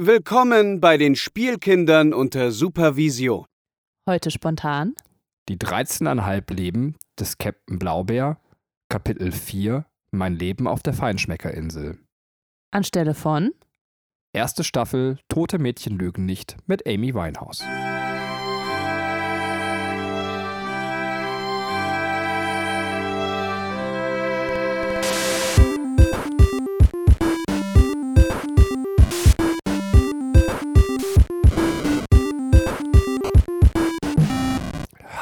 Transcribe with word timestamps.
Willkommen 0.00 0.80
bei 0.80 0.96
den 0.96 1.16
Spielkindern 1.16 2.14
unter 2.14 2.52
Supervision. 2.52 3.46
Heute 4.08 4.30
spontan. 4.30 4.94
Die 5.48 5.56
13,5 5.56 6.54
Leben 6.54 6.94
des 7.18 7.36
Captain 7.36 7.80
Blaubeer, 7.80 8.38
Kapitel 8.88 9.32
4, 9.32 9.86
Mein 10.12 10.36
Leben 10.36 10.68
auf 10.68 10.84
der 10.84 10.92
Feinschmeckerinsel. 10.92 11.98
Anstelle 12.70 13.12
von 13.12 13.50
Erste 14.32 14.62
Staffel 14.62 15.18
Tote 15.28 15.58
Mädchen 15.58 15.98
lügen 15.98 16.26
nicht 16.26 16.56
mit 16.68 16.86
Amy 16.86 17.12
Winehouse. 17.12 17.64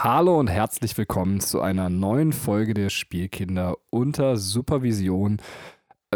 Hallo 0.09 0.39
und 0.39 0.47
herzlich 0.47 0.97
willkommen 0.97 1.41
zu 1.41 1.61
einer 1.61 1.91
neuen 1.91 2.33
Folge 2.33 2.75
der 2.75 2.91
Spielkinder 2.91 3.77
unter 3.91 4.37
Supervision. 4.37 5.39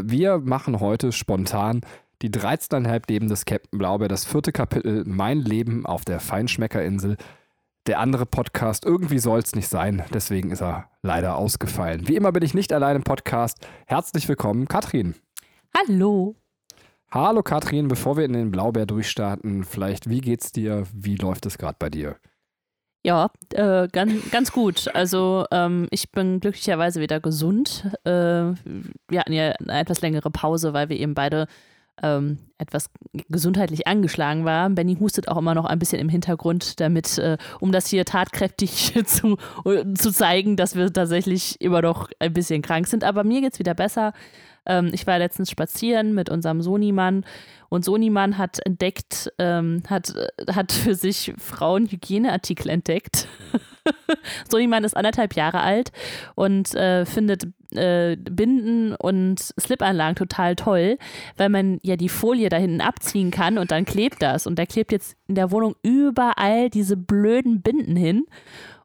Wir 0.01 0.39
machen 0.39 0.79
heute 0.79 1.11
spontan 1.11 1.81
die 2.23 2.31
13,5 2.31 3.03
Leben 3.09 3.27
des 3.27 3.47
Captain 3.47 3.81
Blaubeer, 3.81 4.07
das 4.07 4.25
vierte 4.25 4.53
Kapitel 4.53 5.03
Mein 5.09 5.41
Leben 5.41 5.87
auf 5.87 6.05
der 6.05 6.21
Feinschmeckerinsel. 6.21 7.17
Der 7.89 7.99
andere 7.99 8.27
Podcast, 8.27 8.85
irgendwie 8.87 9.19
soll 9.19 9.41
es 9.41 9.57
nicht 9.57 9.67
sein, 9.67 10.05
deswegen 10.15 10.53
ist 10.53 10.63
er 10.63 10.89
leider 11.03 11.35
ausgefallen. 11.35 12.07
Wie 12.07 12.15
immer 12.15 12.31
bin 12.31 12.45
ich 12.45 12.55
nicht 12.55 12.73
allein 12.73 12.95
im 12.95 13.03
Podcast. 13.03 13.59
Herzlich 13.89 14.29
willkommen, 14.29 14.69
Katrin. 14.69 15.17
Hallo. 15.77 16.37
Hallo 17.11 17.43
Katrin, 17.43 17.89
bevor 17.89 18.17
wir 18.17 18.25
in 18.25 18.35
den 18.35 18.53
Blaubeer 18.53 18.87
durchstarten, 18.87 19.65
vielleicht, 19.65 20.09
wie 20.09 20.21
geht's 20.21 20.53
dir? 20.53 20.87
Wie 20.95 21.17
läuft 21.17 21.45
es 21.47 21.59
gerade 21.59 21.77
bei 21.77 21.91
dir? 21.91 22.19
Ja, 23.03 23.31
äh, 23.55 23.89
ganz, 23.89 24.31
ganz 24.31 24.53
gut. 24.53 24.95
Also 24.95 25.47
ähm, 25.51 25.89
ich 25.91 26.11
bin 26.13 26.41
glücklicherweise 26.41 27.01
wieder 27.01 27.19
gesund. 27.19 27.85
Äh, 28.05 28.11
wir 28.11 29.21
hatten 29.21 29.33
ja 29.33 29.53
eine 29.53 29.81
etwas 29.81 30.03
längere 30.03 30.31
Pause, 30.31 30.75
weil 30.75 30.91
wir 30.91 30.99
eben 30.99 31.15
beide 31.15 31.47
ähm, 32.03 32.39
etwas 32.59 32.91
gesundheitlich 33.29 33.87
angeschlagen 33.87 34.45
waren. 34.45 34.75
Benny 34.75 34.97
hustet 34.97 35.29
auch 35.29 35.39
immer 35.39 35.55
noch 35.55 35.65
ein 35.65 35.79
bisschen 35.79 36.01
im 36.01 36.09
Hintergrund, 36.11 36.81
damit, 36.81 37.17
äh, 37.19 37.39
um 37.61 37.73
das 37.73 37.87
hier 37.87 38.05
tatkräftig 38.05 38.95
zu, 39.07 39.37
zu 39.95 40.13
zeigen, 40.13 40.57
dass 40.57 40.77
wir 40.77 40.93
tatsächlich 40.93 41.61
immer 41.61 41.83
noch 41.83 42.11
ein 42.19 42.33
bisschen 42.35 42.61
krank 42.61 42.87
sind. 42.87 43.03
Aber 43.05 43.25
mir 43.25 43.41
geht 43.41 43.55
es 43.55 43.59
wieder 43.59 43.75
besser. 43.75 44.13
Ähm, 44.67 44.91
ich 44.93 45.07
war 45.07 45.19
letztens 45.19 45.51
spazieren 45.51 46.15
mit 46.15 46.29
unserem 46.31 46.63
Sonimann 46.63 47.25
und 47.71 47.85
Sonimann 47.85 48.37
hat 48.37 48.59
entdeckt, 48.67 49.33
ähm, 49.39 49.83
hat, 49.89 50.13
hat 50.53 50.73
für 50.73 50.97
sich 50.97 51.33
Frauenhygieneartikel 51.39 52.69
entdeckt. 52.69 53.29
Sonimann 54.51 54.85
ist 54.85 54.97
anderthalb 54.97 55.35
Jahre 55.35 55.61
alt 55.61 55.93
und 56.35 56.75
äh, 56.75 57.07
findet 57.07 57.47
äh, 57.73 58.17
Binden 58.17 58.97
und 58.97 59.41
Slipanlagen 59.41 60.17
total 60.17 60.57
toll, 60.57 60.99
weil 61.37 61.49
man 61.49 61.79
ja 61.83 61.97
die 61.97 62.09
Folie 62.09 62.49
da 62.49 62.57
hinten 62.57 62.81
abziehen 62.81 63.31
kann 63.31 63.57
und 63.57 63.71
dann 63.71 63.85
klebt 63.85 64.21
das. 64.21 64.49
Und 64.49 64.59
der 64.59 64.67
klebt 64.67 64.91
jetzt 64.91 65.17
in 65.29 65.37
der 65.37 65.53
Wohnung 65.53 65.77
überall 65.85 66.71
diese 66.71 66.97
blöden 66.97 67.63
Binden 67.63 67.95
hin. 67.95 68.27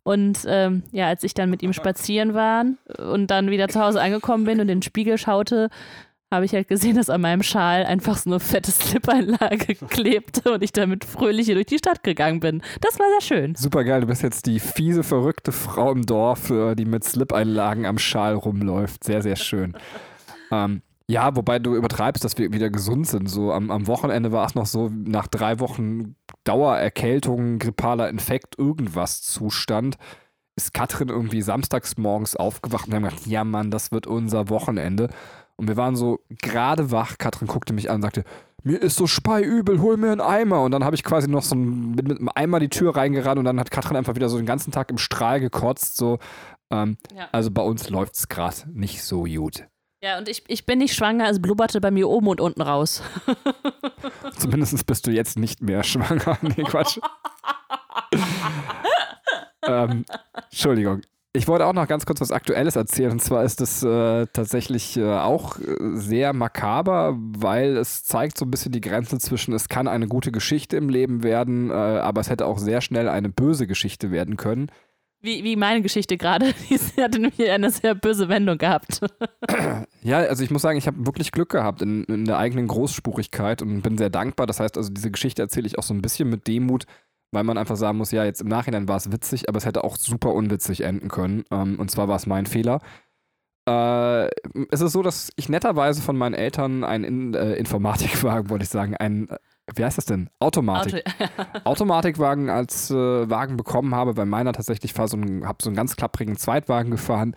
Und 0.05 0.45
ähm, 0.47 0.83
ja, 0.91 1.07
als 1.07 1.23
ich 1.23 1.33
dann 1.33 1.49
mit 1.49 1.63
ihm 1.63 1.73
spazieren 1.73 2.35
war 2.35 2.63
und 2.99 3.31
dann 3.31 3.49
wieder 3.49 3.67
zu 3.69 3.81
Hause 3.81 3.99
angekommen 3.99 4.43
bin 4.43 4.59
und 4.59 4.69
in 4.69 4.79
den 4.79 4.81
Spiegel 4.83 5.17
schaute, 5.17 5.71
habe 6.31 6.45
ich 6.45 6.53
halt 6.53 6.67
gesehen, 6.67 6.95
dass 6.95 7.09
an 7.09 7.21
meinem 7.21 7.41
Schal 7.41 7.85
einfach 7.85 8.15
so 8.15 8.29
eine 8.29 8.39
fette 8.39 8.69
Slip-Einlage 8.69 9.73
klebte 9.89 10.53
und 10.53 10.63
ich 10.63 10.71
damit 10.71 11.05
fröhlich 11.05 11.47
hier 11.47 11.55
durch 11.55 11.65
die 11.65 11.79
Stadt 11.79 12.03
gegangen 12.03 12.39
bin. 12.39 12.61
Das 12.81 12.99
war 12.99 13.07
sehr 13.19 13.21
schön. 13.21 13.55
Super 13.55 13.83
geil, 13.83 14.01
du 14.01 14.07
bist 14.07 14.21
jetzt 14.21 14.45
die 14.45 14.59
fiese, 14.59 15.01
verrückte 15.01 15.51
Frau 15.51 15.91
im 15.91 16.05
Dorf, 16.05 16.51
äh, 16.51 16.75
die 16.75 16.85
mit 16.85 17.03
Slip-Einlagen 17.03 17.87
am 17.87 17.97
Schal 17.97 18.35
rumläuft. 18.35 19.03
Sehr, 19.03 19.23
sehr 19.23 19.37
schön. 19.37 19.75
ähm, 20.51 20.83
ja, 21.07 21.35
wobei 21.35 21.59
du 21.59 21.75
übertreibst, 21.75 22.23
dass 22.23 22.37
wir 22.37 22.51
wieder 22.51 22.69
gesund 22.69 23.07
sind. 23.07 23.29
So 23.29 23.51
am, 23.51 23.69
am 23.69 23.87
Wochenende 23.87 24.31
war 24.31 24.45
es 24.47 24.55
noch 24.55 24.65
so, 24.65 24.89
nach 24.89 25.27
drei 25.27 25.59
Wochen 25.59 26.15
Dauererkältung, 26.43 27.59
grippaler 27.59 28.09
Infekt, 28.09 28.57
irgendwas 28.57 29.21
Zustand, 29.21 29.97
ist 30.55 30.73
Katrin 30.73 31.09
irgendwie 31.09 31.41
samstags 31.41 31.97
morgens 31.97 32.35
aufgewacht 32.35 32.87
und 32.87 32.93
haben 32.95 33.03
gedacht, 33.03 33.27
ja 33.27 33.43
Mann, 33.43 33.71
das 33.71 33.91
wird 33.91 34.07
unser 34.07 34.49
Wochenende. 34.49 35.09
Und 35.57 35.67
wir 35.67 35.77
waren 35.77 35.95
so 35.95 36.19
gerade 36.41 36.91
wach. 36.91 37.17
Katrin 37.17 37.47
guckte 37.47 37.73
mich 37.73 37.89
an 37.89 37.97
und 37.97 38.01
sagte, 38.01 38.23
mir 38.63 38.81
ist 38.81 38.95
so 38.95 39.05
speiübel, 39.05 39.79
hol 39.79 39.95
mir 39.95 40.11
einen 40.11 40.21
Eimer. 40.21 40.63
Und 40.63 40.71
dann 40.71 40.83
habe 40.83 40.95
ich 40.95 41.03
quasi 41.03 41.29
noch 41.29 41.43
so 41.43 41.55
ein, 41.55 41.91
mit, 41.91 42.07
mit 42.07 42.17
einem 42.17 42.29
Eimer 42.33 42.59
die 42.59 42.69
Tür 42.69 42.95
reingerannt 42.95 43.37
und 43.37 43.45
dann 43.45 43.59
hat 43.59 43.69
Katrin 43.69 43.95
einfach 43.95 44.15
wieder 44.15 44.27
so 44.27 44.37
den 44.37 44.45
ganzen 44.45 44.71
Tag 44.71 44.89
im 44.89 44.97
Strahl 44.97 45.39
gekotzt. 45.39 45.97
So. 45.97 46.19
Ähm, 46.71 46.97
ja. 47.15 47.29
Also 47.31 47.51
bei 47.51 47.61
uns 47.61 47.89
läuft 47.89 48.15
es 48.15 48.27
gerade 48.27 48.55
nicht 48.73 49.03
so 49.03 49.25
gut. 49.25 49.67
Ja, 50.05 50.19
und 50.19 50.29
ich, 50.29 50.43
ich 50.47 50.67
bin 50.67 50.77
nicht 50.77 50.93
schwanger, 50.93 51.27
es 51.31 51.41
blubberte 51.41 51.81
bei 51.81 51.89
mir 51.89 52.07
oben 52.07 52.27
und 52.27 52.39
unten 52.39 52.61
raus. 52.61 53.01
Zumindest 54.37 54.85
bist 54.85 55.07
du 55.07 55.11
jetzt 55.11 55.39
nicht 55.39 55.63
mehr 55.63 55.83
schwanger. 55.83 56.37
Nee, 56.43 56.63
Quatsch. 56.63 56.99
ähm, 59.67 60.05
Entschuldigung. 60.51 61.01
Ich 61.33 61.47
wollte 61.47 61.65
auch 61.65 61.73
noch 61.73 61.87
ganz 61.87 62.05
kurz 62.05 62.21
was 62.21 62.31
Aktuelles 62.31 62.75
erzählen. 62.75 63.13
Und 63.13 63.21
zwar 63.23 63.43
ist 63.43 63.61
es 63.61 63.81
äh, 63.81 64.27
tatsächlich 64.31 64.95
äh, 64.95 65.11
auch 65.11 65.57
äh, 65.57 65.75
sehr 65.95 66.33
makaber, 66.33 67.15
weil 67.17 67.75
es 67.75 68.03
zeigt 68.03 68.37
so 68.37 68.45
ein 68.45 68.51
bisschen 68.51 68.73
die 68.73 68.81
Grenze 68.81 69.17
zwischen, 69.17 69.55
es 69.55 69.69
kann 69.69 69.87
eine 69.87 70.07
gute 70.07 70.31
Geschichte 70.31 70.77
im 70.77 70.87
Leben 70.87 71.23
werden, 71.23 71.71
äh, 71.71 71.73
aber 71.73 72.21
es 72.21 72.29
hätte 72.29 72.45
auch 72.45 72.59
sehr 72.59 72.81
schnell 72.81 73.09
eine 73.09 73.29
böse 73.29 73.65
Geschichte 73.65 74.11
werden 74.11 74.37
können. 74.37 74.69
Wie, 75.25 75.43
wie 75.43 75.55
meine 75.55 75.81
Geschichte 75.81 76.17
gerade. 76.17 76.53
Die 76.69 77.01
hatte 77.01 77.19
nämlich 77.19 77.49
eine 77.49 77.71
sehr 77.71 77.95
böse 77.95 78.29
Wendung 78.29 78.57
gehabt. 78.57 79.01
Ja, 80.01 80.19
also 80.19 80.43
ich 80.43 80.51
muss 80.51 80.61
sagen, 80.61 80.77
ich 80.77 80.85
habe 80.85 81.03
wirklich 81.07 81.31
Glück 81.31 81.49
gehabt 81.49 81.81
in, 81.81 82.03
in 82.03 82.25
der 82.25 82.37
eigenen 82.37 82.67
Großspurigkeit 82.67 83.63
und 83.63 83.81
bin 83.81 83.97
sehr 83.97 84.11
dankbar. 84.11 84.45
Das 84.45 84.59
heißt 84.59 84.77
also, 84.77 84.91
diese 84.91 85.09
Geschichte 85.09 85.41
erzähle 85.41 85.65
ich 85.65 85.79
auch 85.79 85.83
so 85.83 85.95
ein 85.95 86.03
bisschen 86.03 86.29
mit 86.29 86.47
Demut, 86.47 86.85
weil 87.31 87.43
man 87.43 87.57
einfach 87.57 87.75
sagen 87.75 87.97
muss, 87.97 88.11
ja, 88.11 88.23
jetzt 88.23 88.41
im 88.41 88.47
Nachhinein 88.47 88.87
war 88.87 88.97
es 88.97 89.11
witzig, 89.11 89.49
aber 89.49 89.57
es 89.57 89.65
hätte 89.65 89.83
auch 89.83 89.97
super 89.97 90.31
unwitzig 90.35 90.81
enden 90.81 91.07
können. 91.07 91.43
Ähm, 91.49 91.79
und 91.79 91.89
zwar 91.89 92.07
war 92.07 92.17
es 92.17 92.27
mein 92.27 92.45
Fehler. 92.45 92.81
Äh, 93.67 94.27
es 94.69 94.81
ist 94.81 94.91
so, 94.91 95.01
dass 95.01 95.31
ich 95.37 95.49
netterweise 95.49 96.03
von 96.03 96.15
meinen 96.15 96.35
Eltern 96.35 96.83
einen 96.83 97.03
in, 97.03 97.33
äh, 97.33 97.55
Informatikwagen, 97.55 98.49
wollte 98.51 98.63
ich 98.63 98.69
sagen, 98.69 98.95
einen 98.95 99.29
wie 99.73 99.83
heißt 99.83 99.97
das 99.97 100.05
denn? 100.05 100.29
Automatik. 100.39 101.03
Auto 101.05 101.59
Automatikwagen 101.63 102.49
als 102.49 102.91
äh, 102.91 102.95
Wagen 103.29 103.57
bekommen 103.57 103.95
habe, 103.95 104.15
weil 104.17 104.25
meiner 104.25 104.53
tatsächlich 104.53 104.97
war 104.97 105.07
so 105.07 105.17
ein, 105.17 105.47
hab 105.47 105.61
so 105.61 105.69
einen 105.69 105.75
ganz 105.75 105.95
klapprigen 105.95 106.37
Zweitwagen 106.37 106.91
gefahren. 106.91 107.35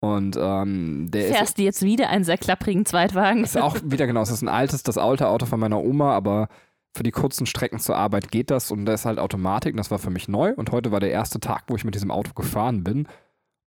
Und 0.00 0.36
ähm, 0.40 1.10
der 1.10 1.24
Fährst 1.24 1.50
ist, 1.50 1.58
du 1.58 1.62
jetzt 1.62 1.82
wieder 1.82 2.08
einen 2.10 2.24
sehr 2.24 2.38
klapprigen 2.38 2.86
Zweitwagen? 2.86 3.44
Ist 3.44 3.56
auch 3.56 3.76
wieder 3.84 4.06
genau, 4.06 4.22
es 4.22 4.30
ist 4.30 4.42
ein 4.42 4.48
altes, 4.48 4.82
das 4.82 4.98
alte 4.98 5.28
Auto 5.28 5.46
von 5.46 5.60
meiner 5.60 5.82
Oma, 5.82 6.12
aber 6.12 6.48
für 6.96 7.02
die 7.02 7.10
kurzen 7.10 7.46
Strecken 7.46 7.78
zur 7.78 7.96
Arbeit 7.96 8.30
geht 8.30 8.50
das 8.50 8.70
und 8.70 8.86
da 8.86 8.94
ist 8.94 9.04
halt 9.04 9.18
Automatik 9.18 9.74
und 9.74 9.78
das 9.78 9.90
war 9.90 9.98
für 9.98 10.10
mich 10.10 10.28
neu. 10.28 10.54
Und 10.54 10.72
heute 10.72 10.92
war 10.92 11.00
der 11.00 11.10
erste 11.10 11.40
Tag, 11.40 11.64
wo 11.68 11.76
ich 11.76 11.84
mit 11.84 11.94
diesem 11.94 12.10
Auto 12.10 12.32
gefahren 12.32 12.84
bin. 12.84 13.06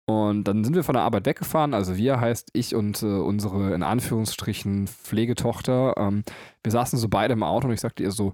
Und 0.09 0.44
dann 0.44 0.62
sind 0.62 0.77
wir 0.77 0.84
von 0.84 0.94
der 0.94 1.03
Arbeit 1.03 1.27
weggefahren. 1.27 1.75
Also 1.75 1.97
wir 1.97 2.21
heißt 2.21 2.50
ich 2.53 2.77
und 2.77 3.03
äh, 3.03 3.06
unsere 3.06 3.75
in 3.75 3.83
Anführungsstrichen 3.83 4.87
Pflegetochter. 4.87 5.94
Ähm, 5.97 6.22
wir 6.62 6.71
saßen 6.71 6.99
so 6.99 7.09
beide 7.09 7.33
im 7.33 7.43
Auto 7.43 7.67
und 7.67 7.75
ich 7.75 7.81
sagte 7.81 8.05
ihr 8.05 8.12
so, 8.12 8.33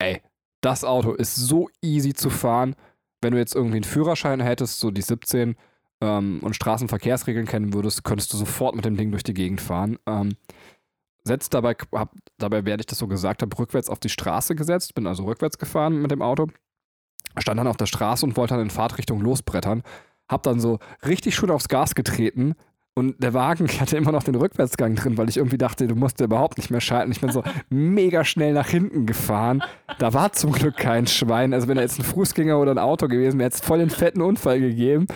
ey, 0.00 0.20
das 0.60 0.82
Auto 0.82 1.12
ist 1.12 1.36
so 1.36 1.68
easy 1.80 2.14
zu 2.14 2.30
fahren. 2.30 2.74
Wenn 3.20 3.32
du 3.32 3.38
jetzt 3.38 3.54
irgendwie 3.54 3.76
einen 3.76 3.84
Führerschein 3.84 4.40
hättest, 4.40 4.80
so 4.80 4.90
die 4.90 5.02
17 5.02 5.54
ähm, 6.00 6.40
und 6.42 6.56
Straßenverkehrsregeln 6.56 7.46
kennen 7.46 7.72
würdest, 7.74 8.02
könntest 8.02 8.32
du 8.32 8.36
sofort 8.36 8.74
mit 8.74 8.84
dem 8.84 8.96
Ding 8.96 9.12
durch 9.12 9.22
die 9.22 9.34
Gegend 9.34 9.60
fahren. 9.60 9.98
Ähm, 10.06 10.36
setzt 11.22 11.54
dabei, 11.54 11.76
hab, 11.92 12.12
dabei 12.38 12.64
werde 12.64 12.82
ich 12.82 12.86
das 12.86 12.98
so 12.98 13.06
gesagt 13.06 13.42
habe, 13.42 13.56
rückwärts 13.56 13.88
auf 13.88 14.00
die 14.00 14.08
Straße 14.08 14.56
gesetzt, 14.56 14.94
bin 14.94 15.06
also 15.06 15.24
rückwärts 15.24 15.58
gefahren 15.58 16.02
mit 16.02 16.10
dem 16.10 16.22
Auto, 16.22 16.48
stand 17.38 17.58
dann 17.58 17.68
auf 17.68 17.76
der 17.76 17.86
Straße 17.86 18.26
und 18.26 18.36
wollte 18.36 18.54
dann 18.54 18.64
in 18.64 18.70
Fahrtrichtung 18.70 19.20
losbrettern 19.20 19.82
hab 20.28 20.42
dann 20.42 20.60
so 20.60 20.78
richtig 21.06 21.34
schön 21.34 21.50
aufs 21.50 21.68
Gas 21.68 21.94
getreten 21.94 22.54
und 22.96 23.20
der 23.22 23.34
Wagen 23.34 23.66
hatte 23.80 23.96
immer 23.96 24.12
noch 24.12 24.22
den 24.22 24.36
Rückwärtsgang 24.36 24.94
drin, 24.94 25.18
weil 25.18 25.28
ich 25.28 25.36
irgendwie 25.36 25.58
dachte, 25.58 25.86
du 25.86 25.96
musst 25.96 26.20
ja 26.20 26.26
überhaupt 26.26 26.58
nicht 26.58 26.70
mehr 26.70 26.80
schalten. 26.80 27.10
Ich 27.10 27.20
bin 27.20 27.30
so 27.30 27.42
mega 27.68 28.24
schnell 28.24 28.52
nach 28.52 28.68
hinten 28.68 29.06
gefahren. 29.06 29.62
Da 29.98 30.14
war 30.14 30.32
zum 30.32 30.52
Glück 30.52 30.76
kein 30.76 31.06
Schwein. 31.06 31.52
Also 31.52 31.68
wenn 31.68 31.76
da 31.76 31.82
jetzt 31.82 31.98
ein 31.98 32.04
Fußgänger 32.04 32.58
oder 32.58 32.70
ein 32.70 32.78
Auto 32.78 33.08
gewesen 33.08 33.38
wäre, 33.38 33.46
hätte 33.46 33.56
es 33.56 33.66
voll 33.66 33.78
den 33.78 33.90
fetten 33.90 34.22
Unfall 34.22 34.60
gegeben. 34.60 35.06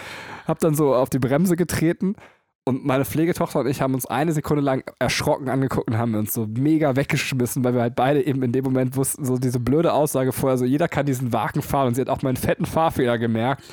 Hab 0.47 0.59
dann 0.59 0.75
so 0.75 0.95
auf 0.95 1.11
die 1.11 1.19
Bremse 1.19 1.57
getreten 1.57 2.17
und 2.65 2.85
meine 2.85 3.07
Pflegetochter 3.07 3.61
und 3.61 3.67
ich 3.67 3.81
haben 3.81 3.95
uns 3.95 4.05
eine 4.05 4.33
Sekunde 4.33 4.63
lang 4.63 4.85
erschrocken 4.99 5.49
angeguckt 5.49 5.89
und 5.89 5.97
haben 5.97 6.15
uns 6.15 6.35
so 6.35 6.47
mega 6.47 6.97
weggeschmissen, 6.97 7.65
weil 7.65 7.75
wir 7.75 7.81
halt 7.81 7.97
beide 7.97 8.25
eben 8.27 8.43
in 8.43 8.53
dem 8.53 8.65
Moment 8.65 8.95
wussten, 8.95 9.25
so 9.25 9.39
diese 9.39 9.59
blöde 9.59 9.95
Aussage 9.95 10.33
vorher, 10.33 10.59
so 10.59 10.67
jeder 10.67 10.87
kann 10.87 11.07
diesen 11.07 11.33
Wagen 11.33 11.63
fahren 11.63 11.89
und 11.89 11.95
sie 11.95 12.03
hat 12.03 12.11
auch 12.11 12.21
meinen 12.21 12.37
fetten 12.37 12.67
Fahrfehler 12.67 13.17
gemerkt. 13.17 13.65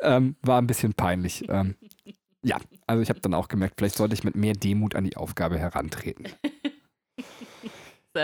Ähm, 0.00 0.36
war 0.42 0.60
ein 0.60 0.66
bisschen 0.66 0.94
peinlich. 0.94 1.44
Ähm, 1.48 1.76
ja, 2.42 2.58
also 2.86 3.02
ich 3.02 3.08
habe 3.08 3.20
dann 3.20 3.34
auch 3.34 3.48
gemerkt, 3.48 3.74
vielleicht 3.78 3.96
sollte 3.96 4.14
ich 4.14 4.24
mit 4.24 4.36
mehr 4.36 4.54
Demut 4.54 4.94
an 4.94 5.04
die 5.04 5.16
Aufgabe 5.16 5.58
herantreten. 5.58 6.26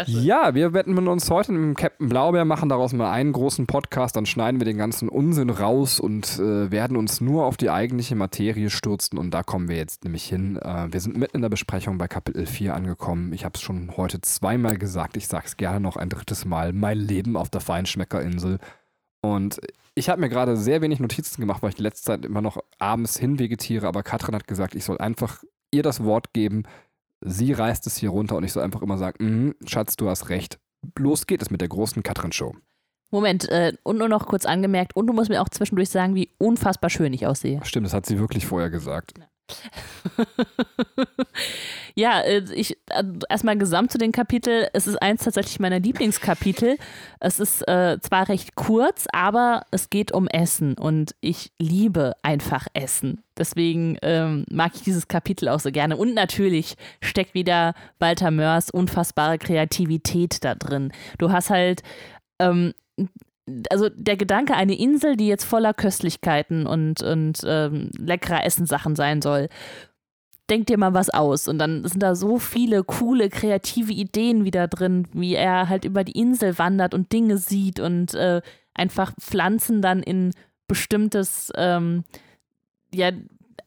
Ja, 0.07 0.55
wir 0.55 0.73
widmen 0.73 1.09
uns 1.09 1.29
heute 1.31 1.51
mit 1.51 1.63
dem 1.63 1.75
Captain 1.75 2.09
Blaubeer, 2.09 2.45
machen 2.45 2.69
daraus 2.69 2.93
mal 2.93 3.11
einen 3.11 3.33
großen 3.33 3.67
Podcast, 3.67 4.15
dann 4.15 4.25
schneiden 4.25 4.61
wir 4.61 4.65
den 4.65 4.79
ganzen 4.79 5.09
Unsinn 5.09 5.51
raus 5.51 5.99
und 5.99 6.39
äh, 6.39 6.71
werden 6.71 6.97
uns 6.97 7.21
nur 7.21 7.45
auf 7.45 7.57
die 7.57 7.71
eigentliche 7.71 8.15
Materie 8.15 8.71
stürzen. 8.71 9.19
Und 9.19 9.33
da 9.33 9.43
kommen 9.43 9.69
wir 9.69 9.77
jetzt 9.77 10.05
nämlich 10.05 10.27
hin. 10.27 10.59
Äh, 10.59 10.93
wir 10.93 11.01
sind 11.01 11.17
mitten 11.17 11.39
in 11.39 11.43
der 11.43 11.49
Besprechung 11.49 11.99
bei 11.99 12.07
Kapitel 12.07 12.47
4 12.47 12.73
angekommen. 12.73 13.33
Ich 13.33 13.45
habe 13.45 13.57
es 13.57 13.63
schon 13.63 13.97
heute 13.97 14.21
zweimal 14.21 14.79
gesagt, 14.79 15.17
ich 15.17 15.27
sage 15.27 15.47
es 15.47 15.57
gerne 15.57 15.81
noch 15.81 15.97
ein 15.97 16.09
drittes 16.09 16.45
Mal. 16.45 16.73
Mein 16.73 16.99
Leben 16.99 17.37
auf 17.37 17.51
der 17.51 17.61
Feinschmeckerinsel. 17.61 18.59
Und 19.23 19.61
ich 20.01 20.09
habe 20.09 20.21
mir 20.21 20.29
gerade 20.29 20.57
sehr 20.57 20.83
wenig 20.83 20.99
Notizen 20.99 21.41
gemacht, 21.41 21.63
weil 21.63 21.71
ich 21.71 21.77
die 21.77 21.83
letzte 21.83 22.07
Zeit 22.07 22.25
immer 22.25 22.43
noch 22.43 22.59
abends 22.79 23.17
hinvegetiere. 23.17 23.87
Aber 23.87 24.03
Katrin 24.03 24.35
hat 24.35 24.49
gesagt, 24.49 24.75
ich 24.75 24.85
soll 24.85 24.99
einfach 24.99 25.45
ihr 25.71 25.85
das 25.85 26.03
Wort 26.03 26.33
geben 26.33 26.65
Sie 27.21 27.53
reißt 27.53 27.87
es 27.87 27.97
hier 27.97 28.11
runter 28.11 28.37
und 28.37 28.45
ich 28.45 28.53
soll 28.53 28.63
einfach 28.63 28.83
immer 28.83 28.97
sagen, 28.97 29.49
mm, 29.49 29.67
Schatz, 29.67 29.97
du 29.97 30.09
hast 30.09 30.31
recht. 30.31 30.59
Los 30.99 31.27
geht 31.27 31.43
es 31.43 31.51
mit 31.51 31.61
der 31.61 31.69
großen 31.69 32.03
Katrin-Show. 32.03 32.55
Moment, 33.11 33.49
äh, 33.49 33.75
und 33.83 33.99
nur 33.99 34.09
noch 34.09 34.27
kurz 34.27 34.47
angemerkt, 34.47 34.97
und 34.97 35.07
du 35.07 35.13
musst 35.13 35.29
mir 35.29 35.43
auch 35.43 35.49
zwischendurch 35.49 35.91
sagen, 35.91 36.15
wie 36.15 36.31
unfassbar 36.39 36.89
schön 36.91 37.13
ich 37.13 37.27
aussehe. 37.27 37.61
Stimmt, 37.65 37.87
das 37.87 37.93
hat 37.93 38.07
sie 38.07 38.19
wirklich 38.19 38.47
vorher 38.47 38.71
gesagt. 38.71 39.19
ja, 39.19 39.25
äh, 42.21 42.43
ich 42.55 42.77
äh, 42.89 43.05
erstmal 43.29 43.59
gesamt 43.59 43.93
zu 43.93 43.99
den 43.99 44.13
Kapiteln. 44.13 44.67
Es 44.73 44.87
ist 44.87 45.01
eins 45.03 45.25
tatsächlich 45.25 45.61
meiner 45.61 45.81
Lieblingskapitel. 45.81 46.77
Es 47.21 47.41
ist 47.41 47.67
äh, 47.69 47.99
zwar 48.01 48.29
recht 48.29 48.55
kurz, 48.55 49.07
aber 49.13 49.65
es 49.71 49.91
geht 49.91 50.13
um 50.13 50.29
Essen 50.29 50.75
und 50.75 51.15
ich 51.21 51.53
liebe 51.59 52.15
einfach 52.23 52.67
Essen. 52.75 53.23
Deswegen 53.37 53.97
ähm, 54.03 54.45
mag 54.51 54.73
ich 54.75 54.83
dieses 54.83 55.09
Kapitel 55.09 55.49
auch 55.49 55.61
so 55.61 55.71
gerne. 55.71 55.97
Und 55.97 56.15
natürlich 56.15 56.77
steckt 57.01 57.35
wieder 57.35 57.75
Walter 57.99 58.31
Mörs 58.31 58.71
unfassbare 58.71 59.39
Kreativität 59.39 60.45
da 60.45 60.55
drin. 60.55 60.93
Du 61.19 61.33
hast 61.33 61.51
halt 61.51 61.83
ähm, 62.39 62.75
also 63.71 63.89
der 63.89 64.17
Gedanke, 64.17 64.55
eine 64.55 64.79
Insel, 64.79 65.17
die 65.17 65.27
jetzt 65.27 65.45
voller 65.45 65.75
Köstlichkeiten 65.75 66.67
und, 66.67 67.03
und 67.03 67.41
ähm, 67.45 67.91
leckerer 67.99 68.45
Essensachen 68.45 68.97
sein 68.97 69.23
soll, 69.23 69.49
denk 70.51 70.67
dir 70.67 70.79
mal 70.79 70.95
was 70.95 71.11
aus. 71.11 71.49
Und 71.49 71.59
dann 71.59 71.85
sind 71.87 72.03
da 72.03 72.15
so 72.15 72.39
viele 72.39 72.83
coole, 72.85 73.31
kreative 73.31 73.93
Ideen 73.93 74.45
wieder 74.45 74.69
drin, 74.69 75.07
wie 75.13 75.35
er 75.35 75.69
halt 75.69 75.85
über 75.85 76.05
die 76.05 76.19
Insel 76.19 76.59
wandert 76.59 76.93
und 76.93 77.13
Dinge 77.13 77.39
sieht 77.39 77.81
und 77.81 78.15
äh, 78.15 78.43
einfach 78.75 79.13
Pflanzen 79.21 79.81
dann 79.81 80.03
in 80.03 80.33
bestimmtes, 80.67 81.53
ähm, 81.57 82.05
ja, 82.93 83.11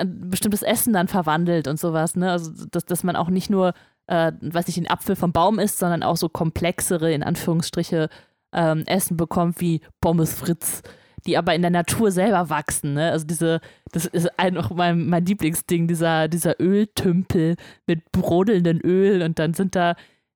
bestimmtes 0.03 0.63
Essen 0.63 0.93
dann 0.93 1.07
verwandelt 1.07 1.67
und 1.67 1.79
sowas, 1.79 2.15
ne? 2.15 2.31
Also, 2.31 2.51
dass, 2.71 2.85
dass 2.85 3.03
man 3.03 3.15
auch 3.15 3.29
nicht 3.29 3.49
nur, 3.49 3.73
äh, 4.07 4.31
weiß 4.41 4.67
nicht, 4.67 4.77
den 4.77 4.89
Apfel 4.89 5.15
vom 5.15 5.31
Baum 5.31 5.59
isst, 5.59 5.79
sondern 5.79 6.03
auch 6.03 6.17
so 6.17 6.29
komplexere, 6.29 7.13
in 7.13 7.23
Anführungsstriche, 7.23 8.09
ähm, 8.53 8.83
Essen 8.85 9.17
bekommt 9.17 9.59
wie 9.61 9.81
Pommes 10.01 10.33
Fritz, 10.33 10.81
die 11.25 11.37
aber 11.37 11.55
in 11.55 11.61
der 11.61 11.71
Natur 11.71 12.11
selber 12.11 12.49
wachsen. 12.49 12.93
Ne? 12.93 13.11
Also 13.11 13.25
diese, 13.25 13.59
das 13.91 14.05
ist 14.05 14.39
einfach 14.39 14.71
mein, 14.71 15.07
mein 15.07 15.25
Lieblingsding, 15.25 15.87
dieser, 15.87 16.27
dieser 16.27 16.59
Öltümpel 16.59 17.55
mit 17.87 18.11
brodelndem 18.11 18.79
Öl 18.83 19.21
und 19.21 19.39
dann 19.39 19.53
sind 19.53 19.75
da 19.75 19.95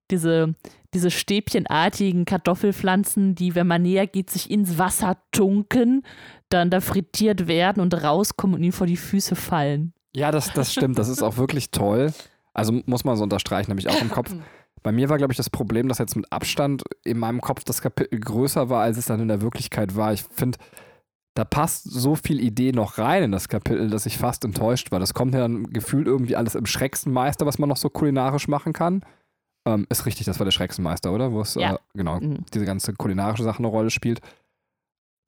diese, 0.09 0.55
diese 0.93 1.11
stäbchenartigen 1.11 2.25
Kartoffelpflanzen, 2.25 3.35
die, 3.35 3.55
wenn 3.55 3.67
man 3.67 3.81
näher 3.81 4.07
geht, 4.07 4.29
sich 4.29 4.49
ins 4.49 4.77
Wasser 4.77 5.17
tunken, 5.31 6.03
dann 6.49 6.69
da 6.69 6.79
frittiert 6.79 7.47
werden 7.47 7.81
und 7.81 7.93
rauskommen 7.93 8.55
und 8.55 8.63
ihnen 8.63 8.71
vor 8.71 8.87
die 8.87 8.97
Füße 8.97 9.35
fallen. 9.35 9.93
Ja, 10.15 10.31
das, 10.31 10.53
das 10.53 10.71
stimmt. 10.71 10.97
Das 10.97 11.09
ist 11.09 11.21
auch 11.21 11.37
wirklich 11.37 11.71
toll. 11.71 12.13
Also 12.53 12.81
muss 12.85 13.03
man 13.03 13.17
so 13.17 13.23
unterstreichen, 13.23 13.69
habe 13.69 13.79
ich 13.79 13.89
auch 13.89 14.01
im 14.01 14.09
Kopf. 14.09 14.33
Bei 14.83 14.91
mir 14.91 15.09
war, 15.09 15.17
glaube 15.17 15.33
ich, 15.33 15.37
das 15.37 15.49
Problem, 15.49 15.87
dass 15.87 15.97
jetzt 15.97 16.15
mit 16.15 16.31
Abstand 16.31 16.83
in 17.03 17.17
meinem 17.17 17.41
Kopf 17.41 17.63
das 17.63 17.81
Kapitel 17.81 18.19
größer 18.19 18.69
war, 18.69 18.81
als 18.81 18.97
es 18.97 19.05
dann 19.05 19.19
in 19.19 19.27
der 19.27 19.41
Wirklichkeit 19.41 19.95
war. 19.95 20.13
Ich 20.13 20.23
finde, 20.23 20.57
da 21.33 21.45
passt 21.45 21.83
so 21.83 22.15
viel 22.15 22.39
Idee 22.39 22.71
noch 22.71 22.97
rein 22.97 23.23
in 23.23 23.31
das 23.31 23.47
Kapitel, 23.47 23.89
dass 23.89 24.05
ich 24.05 24.17
fast 24.17 24.43
enttäuscht 24.43 24.91
war. 24.91 24.99
Das 24.99 25.13
kommt 25.13 25.33
ja 25.33 25.41
dann 25.41 25.65
gefühlt 25.65 26.07
irgendwie 26.07 26.35
alles 26.35 26.55
im 26.55 26.65
Schrecksenmeister, 26.65 27.45
was 27.45 27.59
man 27.59 27.69
noch 27.69 27.77
so 27.77 27.89
kulinarisch 27.89 28.47
machen 28.47 28.73
kann. 28.73 29.03
Ähm, 29.67 29.85
ist 29.89 30.05
richtig, 30.05 30.25
das 30.25 30.39
war 30.39 30.45
der 30.45 30.51
Schrecksenmeister, 30.51 31.11
oder? 31.11 31.31
Wo 31.33 31.41
es, 31.41 31.55
ja. 31.55 31.75
äh, 31.75 31.77
genau, 31.93 32.19
mhm. 32.19 32.45
diese 32.53 32.65
ganze 32.65 32.93
kulinarische 32.93 33.43
Sache 33.43 33.59
eine 33.59 33.67
Rolle 33.67 33.91
spielt. 33.91 34.21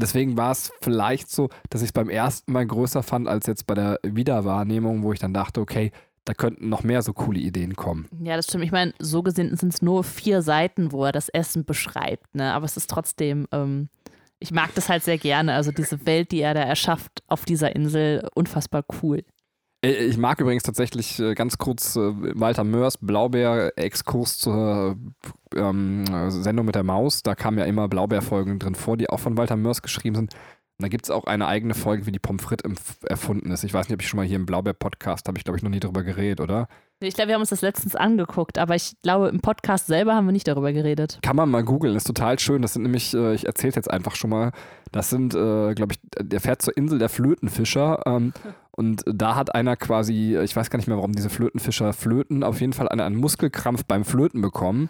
Deswegen 0.01 0.37
war 0.37 0.51
es 0.51 0.71
vielleicht 0.81 1.29
so, 1.29 1.49
dass 1.69 1.81
ich 1.81 1.89
es 1.89 1.93
beim 1.93 2.09
ersten 2.09 2.53
Mal 2.53 2.65
größer 2.65 3.03
fand 3.03 3.27
als 3.27 3.47
jetzt 3.47 3.67
bei 3.67 3.75
der 3.75 3.99
Wiederwahrnehmung, 4.01 5.03
wo 5.03 5.11
ich 5.11 5.19
dann 5.19 5.33
dachte, 5.33 5.59
okay, 5.59 5.91
da 6.29 6.35
könnten 6.35 6.69
noch 6.69 6.83
mehr 6.83 7.01
so 7.01 7.11
coole 7.11 7.39
Ideen 7.39 7.75
kommen. 7.75 8.07
Ja, 8.23 8.35
das 8.35 8.45
stimmt. 8.45 8.63
Ich 8.63 8.71
meine, 8.71 8.93
so 8.99 9.23
gesehen 9.23 9.57
sind 9.57 9.73
es 9.73 9.81
nur 9.81 10.03
vier 10.03 10.43
Seiten, 10.43 10.91
wo 10.91 11.03
er 11.03 11.11
das 11.11 11.27
Essen 11.29 11.65
beschreibt, 11.65 12.35
ne? 12.35 12.53
Aber 12.53 12.65
es 12.65 12.77
ist 12.77 12.87
trotzdem, 12.87 13.47
ähm, 13.51 13.89
ich 14.37 14.51
mag 14.51 14.69
das 14.75 14.89
halt 14.89 15.03
sehr 15.03 15.17
gerne. 15.17 15.55
Also 15.55 15.71
diese 15.71 16.05
Welt, 16.05 16.31
die 16.31 16.41
er 16.41 16.53
da 16.53 16.61
erschafft 16.61 17.23
auf 17.25 17.45
dieser 17.45 17.75
Insel, 17.75 18.29
unfassbar 18.35 18.85
cool. 19.01 19.23
Äh, 19.83 20.05
ich 20.05 20.17
mag 20.17 20.39
übrigens 20.39 20.61
tatsächlich 20.61 21.19
äh, 21.19 21.33
ganz 21.33 21.57
kurz 21.57 21.95
äh, 21.95 21.99
Walter 22.39 22.63
Mörs 22.63 22.99
Blaubeer-Exkurs 22.99 24.37
zur 24.37 24.97
ähm, 25.55 26.05
Sendung 26.29 26.67
mit 26.67 26.75
der 26.75 26.83
Maus. 26.83 27.23
Da 27.23 27.33
kamen 27.33 27.57
ja 27.57 27.65
immer 27.65 27.87
Blaubeer-Folgen 27.87 28.59
drin 28.59 28.75
vor, 28.75 28.97
die 28.97 29.09
auch 29.09 29.19
von 29.19 29.35
Walter 29.35 29.55
Mörs 29.55 29.81
geschrieben 29.81 30.15
sind. 30.15 30.35
Und 30.79 30.83
da 30.83 30.87
gibt 30.87 31.03
es 31.03 31.11
auch 31.11 31.25
eine 31.25 31.45
eigene 31.45 31.73
Folge, 31.73 32.05
wie 32.05 32.13
die 32.13 32.19
Pommes 32.19 32.41
frites 32.41 32.71
erfunden 33.05 33.51
ist. 33.51 33.65
Ich 33.65 33.73
weiß 33.73 33.89
nicht, 33.89 33.95
ob 33.95 34.01
ich 34.01 34.07
schon 34.07 34.17
mal 34.17 34.25
hier 34.25 34.37
im 34.37 34.45
Blaubeer-Podcast, 34.45 35.27
habe 35.27 35.37
ich 35.37 35.43
glaube 35.43 35.57
ich 35.57 35.63
noch 35.63 35.69
nie 35.69 35.81
drüber 35.81 36.03
geredet, 36.03 36.39
oder? 36.39 36.69
Ich 37.01 37.15
glaube, 37.15 37.27
wir 37.27 37.35
haben 37.35 37.41
uns 37.41 37.49
das 37.49 37.61
letztens 37.61 37.97
angeguckt, 37.97 38.57
aber 38.57 38.75
ich 38.75 38.93
glaube, 39.01 39.27
im 39.27 39.41
Podcast 39.41 39.87
selber 39.87 40.15
haben 40.15 40.25
wir 40.25 40.31
nicht 40.31 40.47
darüber 40.47 40.71
geredet. 40.71 41.19
Kann 41.21 41.35
man 41.35 41.49
mal 41.49 41.65
googeln, 41.65 41.97
ist 41.97 42.07
total 42.07 42.39
schön. 42.39 42.61
Das 42.61 42.73
sind 42.73 42.83
nämlich, 42.83 43.13
äh, 43.13 43.33
ich 43.33 43.45
erzähle 43.45 43.73
jetzt 43.75 43.91
einfach 43.91 44.15
schon 44.15 44.29
mal, 44.29 44.53
das 44.93 45.09
sind, 45.09 45.33
äh, 45.33 45.73
glaube 45.73 45.95
ich, 45.95 45.99
der 46.17 46.39
fährt 46.39 46.61
zur 46.61 46.77
Insel 46.77 46.97
der 46.97 47.09
Flötenfischer 47.09 48.01
ähm, 48.05 48.31
und 48.71 49.03
da 49.05 49.35
hat 49.35 49.53
einer 49.53 49.75
quasi, 49.75 50.37
ich 50.41 50.55
weiß 50.55 50.69
gar 50.69 50.77
nicht 50.77 50.87
mehr, 50.87 50.95
warum 50.95 51.11
diese 51.11 51.29
Flötenfischer 51.29 51.91
flöten, 51.91 52.41
auf 52.41 52.61
jeden 52.61 52.71
Fall 52.71 52.87
einen, 52.87 53.01
einen 53.01 53.17
Muskelkrampf 53.17 53.83
beim 53.83 54.05
Flöten 54.05 54.41
bekommen 54.41 54.87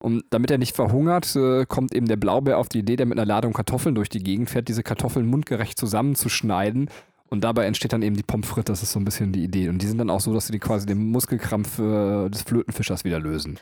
und 0.00 0.24
damit 0.30 0.50
er 0.50 0.58
nicht 0.58 0.74
verhungert, 0.74 1.36
äh, 1.36 1.66
kommt 1.66 1.94
eben 1.94 2.08
der 2.08 2.16
Blaubeer 2.16 2.58
auf 2.58 2.68
die 2.68 2.78
Idee, 2.78 2.96
der 2.96 3.06
mit 3.06 3.18
einer 3.18 3.26
Ladung 3.26 3.52
Kartoffeln 3.52 3.94
durch 3.94 4.08
die 4.08 4.22
Gegend 4.22 4.48
fährt, 4.48 4.68
diese 4.68 4.82
Kartoffeln 4.82 5.26
mundgerecht 5.26 5.78
zusammenzuschneiden. 5.78 6.88
Und 7.28 7.44
dabei 7.44 7.66
entsteht 7.66 7.92
dann 7.92 8.02
eben 8.02 8.16
die 8.16 8.22
Pommes 8.22 8.48
frites, 8.48 8.80
das 8.80 8.82
ist 8.82 8.92
so 8.92 8.98
ein 8.98 9.04
bisschen 9.04 9.32
die 9.32 9.44
Idee. 9.44 9.68
Und 9.68 9.82
die 9.82 9.86
sind 9.86 9.98
dann 9.98 10.10
auch 10.10 10.20
so, 10.20 10.32
dass 10.32 10.46
sie 10.46 10.52
die 10.52 10.58
quasi 10.58 10.86
den 10.86 11.10
Muskelkrampf 11.10 11.78
äh, 11.78 12.28
des 12.30 12.42
Flötenfischers 12.42 13.04
wieder 13.04 13.20
lösen. 13.20 13.58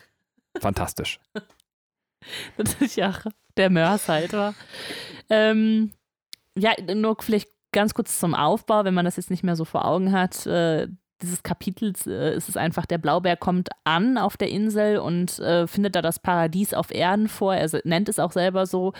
Fantastisch. 0.60 1.20
das 2.56 2.74
ist 2.80 2.96
ja 2.96 3.12
der 3.56 3.68
Mörs 3.68 4.08
halt, 4.08 4.32
war. 4.32 4.54
Ähm, 5.28 5.92
ja, 6.56 6.72
nur 6.94 7.16
vielleicht 7.20 7.50
ganz 7.72 7.94
kurz 7.94 8.18
zum 8.20 8.34
Aufbau, 8.34 8.84
wenn 8.84 8.94
man 8.94 9.04
das 9.04 9.16
jetzt 9.16 9.30
nicht 9.30 9.42
mehr 9.42 9.56
so 9.56 9.64
vor 9.64 9.84
Augen 9.84 10.12
hat. 10.12 10.46
Äh, 10.46 10.88
dieses 11.22 11.42
Kapitels 11.42 12.06
äh, 12.06 12.34
ist 12.34 12.48
es 12.48 12.56
einfach, 12.56 12.86
der 12.86 12.98
Blaubeer 12.98 13.36
kommt 13.36 13.70
an 13.84 14.18
auf 14.18 14.36
der 14.36 14.50
Insel 14.50 14.98
und 14.98 15.38
äh, 15.38 15.66
findet 15.66 15.96
da 15.96 16.02
das 16.02 16.18
Paradies 16.18 16.74
auf 16.74 16.92
Erden 16.92 17.28
vor. 17.28 17.54
Er 17.54 17.68
nennt 17.84 18.08
es 18.08 18.18
auch 18.18 18.32
selber 18.32 18.66
so. 18.66 18.92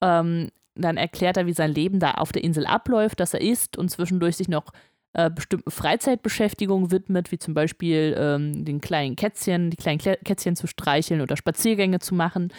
Ähm, 0.00 0.48
dann 0.74 0.96
erklärt 0.96 1.36
er, 1.36 1.46
wie 1.46 1.52
sein 1.52 1.72
Leben 1.72 1.98
da 1.98 2.12
auf 2.12 2.32
der 2.32 2.44
Insel 2.44 2.64
abläuft, 2.66 3.20
dass 3.20 3.34
er 3.34 3.40
isst 3.40 3.76
und 3.76 3.90
zwischendurch 3.90 4.36
sich 4.36 4.48
noch 4.48 4.72
äh, 5.12 5.30
bestimmten 5.30 5.70
Freizeitbeschäftigungen 5.70 6.90
widmet, 6.90 7.32
wie 7.32 7.38
zum 7.38 7.54
Beispiel 7.54 8.14
ähm, 8.16 8.64
den 8.64 8.80
kleinen 8.80 9.16
Kätzchen, 9.16 9.70
die 9.70 9.76
kleinen 9.76 9.98
Kätzchen 9.98 10.54
zu 10.54 10.66
streicheln 10.66 11.20
oder 11.20 11.36
Spaziergänge 11.36 11.98
zu 11.98 12.14
machen. 12.14 12.52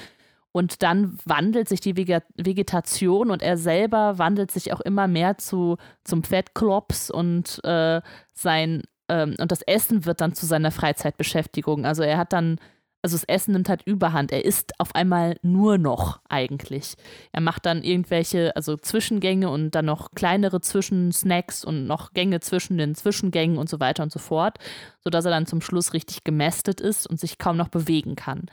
Und 0.51 0.81
dann 0.81 1.17
wandelt 1.25 1.69
sich 1.69 1.79
die 1.79 1.95
Vegetation 1.95 3.29
und 3.29 3.43
er 3.43 3.55
selber 3.55 4.17
wandelt 4.17 4.49
sich 4.49 4.73
auch 4.73 4.81
immer 4.81 5.07
mehr 5.07 5.37
zu, 5.37 5.77
zum 6.03 6.23
Fettklops 6.23 7.11
und 7.11 7.63
äh, 7.63 8.01
sein 8.33 8.81
ähm, 9.09 9.35
und 9.39 9.51
das 9.51 9.61
Essen 9.63 10.05
wird 10.05 10.21
dann 10.21 10.33
zu 10.33 10.45
seiner 10.45 10.71
Freizeitbeschäftigung. 10.71 11.85
Also 11.85 12.03
er 12.03 12.17
hat 12.17 12.33
dann, 12.33 12.59
also 13.01 13.15
das 13.17 13.23
Essen 13.25 13.53
nimmt 13.53 13.69
halt 13.69 13.83
Überhand. 13.83 14.31
Er 14.31 14.45
isst 14.45 14.79
auf 14.79 14.95
einmal 14.95 15.37
nur 15.41 15.77
noch 15.77 16.19
eigentlich. 16.29 16.95
Er 17.31 17.41
macht 17.41 17.65
dann 17.65 17.83
irgendwelche, 17.83 18.55
also 18.55 18.77
Zwischengänge 18.77 19.49
und 19.49 19.71
dann 19.71 19.85
noch 19.85 20.11
kleinere 20.11 20.61
Zwischensnacks 20.61 21.65
und 21.65 21.87
noch 21.87 22.13
Gänge 22.13 22.39
zwischen 22.39 22.77
den 22.77 22.95
Zwischengängen 22.95 23.57
und 23.57 23.69
so 23.69 23.79
weiter 23.79 24.03
und 24.03 24.11
so 24.11 24.19
fort, 24.19 24.57
sodass 25.03 25.25
er 25.25 25.31
dann 25.31 25.45
zum 25.45 25.61
Schluss 25.61 25.93
richtig 25.93 26.23
gemästet 26.23 26.79
ist 26.79 27.07
und 27.07 27.19
sich 27.19 27.37
kaum 27.37 27.57
noch 27.57 27.69
bewegen 27.69 28.15
kann. 28.15 28.49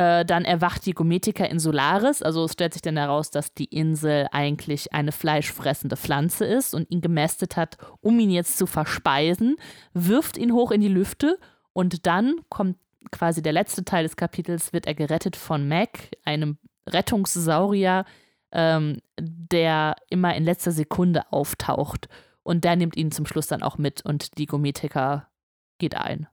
Äh, 0.00 0.24
dann 0.24 0.46
erwacht 0.46 0.86
die 0.86 0.94
Gometica 0.94 1.44
insularis, 1.44 2.22
also 2.22 2.44
es 2.44 2.54
stellt 2.54 2.72
sich 2.72 2.80
dann 2.80 2.96
heraus, 2.96 3.30
dass 3.30 3.52
die 3.52 3.66
Insel 3.66 4.28
eigentlich 4.32 4.94
eine 4.94 5.12
fleischfressende 5.12 5.98
Pflanze 5.98 6.46
ist 6.46 6.72
und 6.72 6.90
ihn 6.90 7.02
gemästet 7.02 7.58
hat, 7.58 7.76
um 8.00 8.18
ihn 8.18 8.30
jetzt 8.30 8.56
zu 8.56 8.66
verspeisen, 8.66 9.56
wirft 9.92 10.38
ihn 10.38 10.54
hoch 10.54 10.70
in 10.70 10.80
die 10.80 10.88
Lüfte 10.88 11.38
und 11.74 12.06
dann 12.06 12.36
kommt 12.48 12.78
quasi 13.10 13.42
der 13.42 13.52
letzte 13.52 13.84
Teil 13.84 14.04
des 14.04 14.16
Kapitels, 14.16 14.72
wird 14.72 14.86
er 14.86 14.94
gerettet 14.94 15.36
von 15.36 15.68
Mac, 15.68 15.98
einem 16.24 16.56
Rettungssaurier, 16.88 18.06
ähm, 18.52 19.02
der 19.20 19.96
immer 20.08 20.34
in 20.34 20.44
letzter 20.44 20.72
Sekunde 20.72 21.30
auftaucht. 21.30 22.08
Und 22.42 22.64
der 22.64 22.76
nimmt 22.76 22.96
ihn 22.96 23.12
zum 23.12 23.26
Schluss 23.26 23.48
dann 23.48 23.62
auch 23.62 23.76
mit 23.76 24.02
und 24.02 24.38
die 24.38 24.46
Gometica 24.46 25.28
geht 25.76 25.94
ein. 25.94 26.26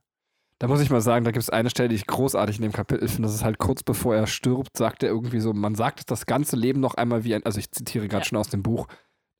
Da 0.60 0.66
muss 0.66 0.80
ich 0.80 0.90
mal 0.90 1.00
sagen, 1.00 1.24
da 1.24 1.30
gibt 1.30 1.42
es 1.42 1.50
eine 1.50 1.70
Stelle, 1.70 1.88
die 1.90 1.94
ich 1.94 2.06
großartig 2.06 2.56
in 2.56 2.62
dem 2.62 2.72
Kapitel 2.72 3.06
finde. 3.06 3.22
Das 3.28 3.34
ist 3.34 3.44
halt 3.44 3.58
kurz 3.58 3.84
bevor 3.84 4.16
er 4.16 4.26
stirbt, 4.26 4.76
sagt 4.76 5.02
er 5.04 5.08
irgendwie 5.08 5.38
so, 5.40 5.52
man 5.52 5.76
sagt 5.76 6.10
das 6.10 6.26
ganze 6.26 6.56
Leben 6.56 6.80
noch 6.80 6.94
einmal 6.94 7.22
wie 7.24 7.34
ein, 7.34 7.44
also 7.44 7.60
ich 7.60 7.70
zitiere 7.70 8.08
gerade 8.08 8.22
Ja. 8.22 8.28
schon 8.28 8.38
aus 8.38 8.48
dem 8.48 8.64
Buch, 8.64 8.88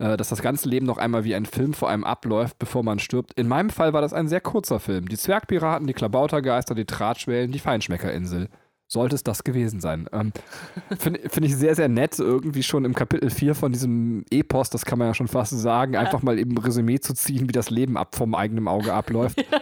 äh, 0.00 0.16
dass 0.16 0.28
das 0.28 0.42
ganze 0.42 0.68
Leben 0.68 0.86
noch 0.86 0.96
einmal 0.98 1.24
wie 1.24 1.34
ein 1.34 1.44
Film 1.44 1.74
vor 1.74 1.88
einem 1.88 2.04
abläuft, 2.04 2.60
bevor 2.60 2.84
man 2.84 3.00
stirbt. 3.00 3.32
In 3.34 3.48
meinem 3.48 3.70
Fall 3.70 3.92
war 3.92 4.00
das 4.00 4.12
ein 4.12 4.28
sehr 4.28 4.40
kurzer 4.40 4.78
Film. 4.78 5.08
Die 5.08 5.16
Zwergpiraten, 5.16 5.88
die 5.88 5.92
Klabautergeister, 5.92 6.76
die 6.76 6.84
Tratschwellen, 6.84 7.50
die 7.50 7.58
Feinschmeckerinsel. 7.58 8.48
Sollte 8.90 9.16
es 9.16 9.24
das 9.24 9.42
gewesen 9.44 9.80
sein. 9.80 10.08
Ähm, 10.12 10.32
Finde 10.98 11.20
find 11.28 11.44
ich 11.44 11.56
sehr, 11.56 11.74
sehr 11.74 11.88
nett, 11.88 12.16
irgendwie 12.20 12.62
schon 12.62 12.84
im 12.84 12.94
Kapitel 12.94 13.28
4 13.28 13.56
von 13.56 13.72
diesem 13.72 14.24
Epos, 14.30 14.70
das 14.70 14.84
kann 14.84 14.98
man 15.00 15.08
ja 15.08 15.14
schon 15.14 15.28
fast 15.28 15.50
sagen, 15.58 15.96
einfach 15.96 16.22
mal 16.22 16.38
eben 16.38 16.56
Resümee 16.56 17.00
zu 17.00 17.12
ziehen, 17.12 17.48
wie 17.48 17.52
das 17.52 17.70
Leben 17.70 17.96
ab 17.96 18.14
vom 18.14 18.36
eigenen 18.36 18.68
Auge 18.68 18.94
abläuft. 18.94 19.44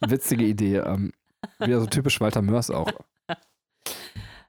Witzige 0.00 0.44
Idee. 0.44 0.76
Ähm, 0.78 1.12
wieder 1.58 1.80
so 1.80 1.86
typisch 1.86 2.20
Walter 2.20 2.42
Mörs 2.42 2.70
auch. 2.70 2.90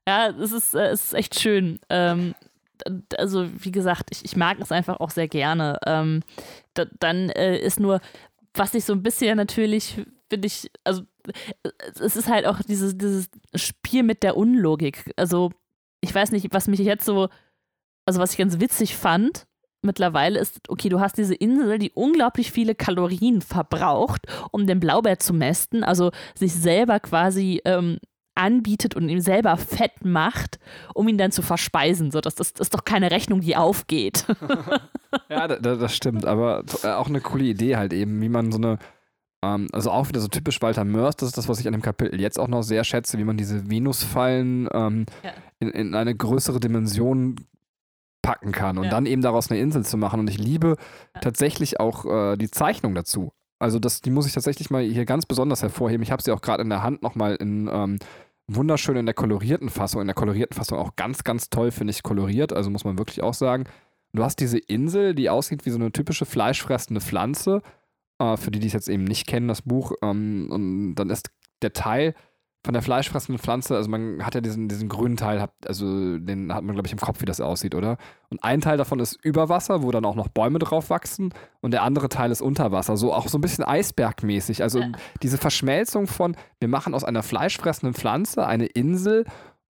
Ja, 0.08 0.30
es 0.30 0.52
ist, 0.52 0.74
äh, 0.74 0.88
es 0.88 1.06
ist 1.06 1.14
echt 1.14 1.40
schön. 1.40 1.80
Ähm, 1.90 2.34
also, 3.18 3.48
wie 3.64 3.72
gesagt, 3.72 4.10
ich, 4.12 4.26
ich 4.26 4.36
mag 4.36 4.60
es 4.60 4.72
einfach 4.72 5.00
auch 5.00 5.12
sehr 5.12 5.28
gerne. 5.28 5.78
Ähm, 5.86 6.22
da, 6.74 6.86
dann 7.00 7.30
äh, 7.30 7.58
ist 7.60 7.80
nur, 7.80 8.02
was 8.54 8.74
ich 8.74 8.84
so 8.84 8.94
ein 8.94 9.04
bisschen 9.04 9.38
natürlich, 9.38 10.02
finde 10.30 10.48
ich, 10.48 10.72
also 10.84 11.04
äh, 11.64 11.70
es 12.00 12.16
ist 12.16 12.28
halt 12.28 12.48
auch 12.48 12.60
dieses, 12.64 12.98
dieses 12.98 13.30
Spiel 13.54 14.04
mit 14.04 14.24
der 14.24 14.38
Unlogik. 14.38 15.14
Also, 15.18 15.52
ich 16.02 16.14
weiß 16.14 16.32
nicht, 16.32 16.52
was 16.52 16.68
mich 16.68 16.80
jetzt 16.80 17.06
so, 17.06 17.30
also 18.06 18.20
was 18.20 18.32
ich 18.32 18.38
ganz 18.38 18.60
witzig 18.60 18.98
fand, 18.98 19.46
mittlerweile 19.84 20.40
ist, 20.40 20.60
okay, 20.70 20.90
du 20.90 21.00
hast 21.00 21.18
diese 21.18 21.36
Insel, 21.36 21.80
die 21.80 21.92
unglaublich 21.92 22.52
viele 22.52 22.76
Kalorien 22.76 23.42
verbraucht, 23.42 24.28
um 24.52 24.68
den 24.68 24.80
Blaubeer 24.80 25.20
zu 25.20 25.34
mästen, 25.34 25.84
also 25.84 26.12
sich 26.36 26.54
selber 26.54 27.00
quasi 27.00 27.62
ähm, 27.66 27.98
anbietet 28.34 28.96
und 28.96 29.10
ihm 29.10 29.20
selber 29.20 29.58
Fett 29.58 30.06
macht, 30.06 30.58
um 30.96 31.08
ihn 31.08 31.18
dann 31.18 31.32
zu 31.32 31.42
verspeisen. 31.42 32.12
So, 32.12 32.22
das, 32.22 32.36
das, 32.36 32.54
das 32.54 32.68
ist 32.68 32.74
doch 32.74 32.86
keine 32.86 33.12
Rechnung, 33.12 33.42
die 33.42 33.56
aufgeht. 33.56 34.26
Ja, 35.30 35.46
da, 35.46 35.58
da, 35.58 35.76
das 35.76 35.94
stimmt, 35.94 36.24
aber 36.24 36.64
äh, 36.84 36.88
auch 36.88 37.10
eine 37.10 37.20
coole 37.20 37.44
Idee 37.44 37.76
halt 37.76 37.92
eben, 37.92 38.22
wie 38.22 38.30
man 38.30 38.50
so 38.54 38.58
eine, 38.58 38.80
ähm, 39.44 39.68
also 39.74 39.92
auch 39.92 40.08
wieder 40.08 40.22
so 40.22 40.30
typisch 40.30 40.62
Walter 40.62 40.86
Mörs, 40.86 41.18
das 41.18 41.28
ist 41.28 41.38
das, 41.38 41.50
was 41.50 41.60
ich 41.60 41.68
an 41.68 41.74
dem 41.74 41.82
Kapitel 41.82 42.22
jetzt 42.22 42.40
auch 42.40 42.48
noch 42.48 42.62
sehr 42.62 42.86
schätze, 42.86 43.18
wie 43.18 43.26
man 43.26 43.36
diese 43.36 43.70
Venusfallen 43.70 44.70
ähm, 44.74 45.06
Ja. 45.22 45.32
in, 45.60 45.70
in 45.72 45.96
eine 45.96 46.16
größere 46.16 46.62
Dimension 46.62 47.36
packen 48.22 48.52
kann 48.52 48.78
und 48.78 48.86
Ja. 48.86 48.90
dann 48.92 49.06
eben 49.06 49.22
daraus 49.22 49.50
eine 49.50 49.60
Insel 49.60 49.84
zu 49.86 49.98
machen. 49.98 50.20
Und 50.20 50.30
ich 50.30 50.38
liebe 50.38 50.76
Ja. 51.16 51.22
tatsächlich 51.22 51.80
auch 51.80 52.06
äh, 52.06 52.38
die 52.38 52.50
Zeichnung 52.52 52.94
dazu. 52.96 53.32
Also 53.60 53.78
das, 53.80 54.02
die 54.02 54.10
muss 54.12 54.26
ich 54.26 54.34
tatsächlich 54.34 54.70
mal 54.70 54.82
hier 54.84 55.06
ganz 55.06 55.26
besonders 55.26 55.62
hervorheben. 55.62 56.02
Ich 56.04 56.12
habe 56.12 56.22
sie 56.24 56.32
auch 56.32 56.42
gerade 56.42 56.64
in 56.64 56.70
der 56.70 56.82
Hand 56.84 57.04
nochmal 57.04 57.36
in 57.36 57.70
ähm, 57.72 58.00
wunderschön 58.48 58.96
in 58.98 59.06
der 59.06 59.14
kolorierten 59.16 59.70
Fassung. 59.70 60.02
In 60.02 60.08
der 60.08 60.16
kolorierten 60.16 60.56
Fassung 60.56 60.78
auch 60.80 60.96
ganz, 60.96 61.24
ganz 61.24 61.50
toll, 61.50 61.72
finde 61.72 61.92
ich, 61.92 62.04
koloriert. 62.04 62.54
Also 62.54 62.70
muss 62.70 62.86
man 62.86 62.98
wirklich 62.98 63.22
auch 63.22 63.34
sagen. 63.36 63.66
Du 64.14 64.24
hast 64.24 64.38
diese 64.40 64.58
Insel, 64.58 65.16
die 65.16 65.30
aussieht 65.30 65.66
wie 65.66 65.70
so 65.70 65.78
eine 65.78 65.92
typische 65.92 66.26
fleischfressende 66.26 67.02
Pflanze. 67.02 67.62
Äh, 68.20 68.36
für 68.38 68.52
die, 68.52 68.60
die 68.60 68.68
es 68.68 68.74
jetzt 68.74 68.90
eben 68.90 69.04
nicht 69.04 69.28
kennen, 69.28 69.48
das 69.48 69.62
Buch. 69.62 69.94
Ähm, 70.02 70.50
und 70.52 70.96
dann 70.96 71.10
ist 71.10 71.30
der 71.62 71.74
Teil 71.74 72.14
von 72.64 72.74
der 72.74 72.84
fleischfressenden 72.84 73.40
Pflanze, 73.42 73.76
also 73.76 73.90
man 73.90 74.24
hat 74.24 74.36
ja 74.36 74.42
diesen, 74.42 74.68
diesen 74.68 74.88
grünen 74.88 75.18
Teil, 75.18 75.48
also 75.66 76.18
den 76.20 76.54
hat 76.54 76.64
man, 76.64 76.76
glaube 76.76 76.86
ich, 76.86 76.94
im 76.94 77.00
Kopf, 77.00 77.20
wie 77.20 77.26
das 77.26 77.42
aussieht, 77.42 77.74
oder? 77.74 77.98
Und 78.30 78.44
ein 78.44 78.62
Teil 78.62 78.78
davon 78.78 79.00
ist 79.00 79.18
über 79.24 79.50
Wasser, 79.50 79.82
wo 79.82 79.90
dann 79.90 80.06
auch 80.06 80.14
noch 80.16 80.28
Bäume 80.28 80.60
drauf 80.60 80.92
wachsen. 80.92 81.34
Und 81.62 81.72
der 81.72 81.82
andere 81.82 82.08
Teil 82.08 82.30
ist 82.30 82.42
unter 82.42 82.72
Wasser. 82.72 82.98
So 82.98 83.14
auch 83.14 83.28
so 83.28 83.40
ein 83.40 83.42
bisschen 83.42 83.64
Eisbergmäßig. 83.64 84.62
Also 84.62 84.80
Ja. 84.80 84.92
diese 85.24 85.40
Verschmelzung 85.40 86.06
von, 86.06 86.36
wir 86.60 86.68
machen 86.68 86.94
aus 86.94 87.04
einer 87.04 87.24
fleischfressenden 87.24 87.96
Pflanze 87.96 88.46
eine 88.46 88.68
Insel 88.68 89.26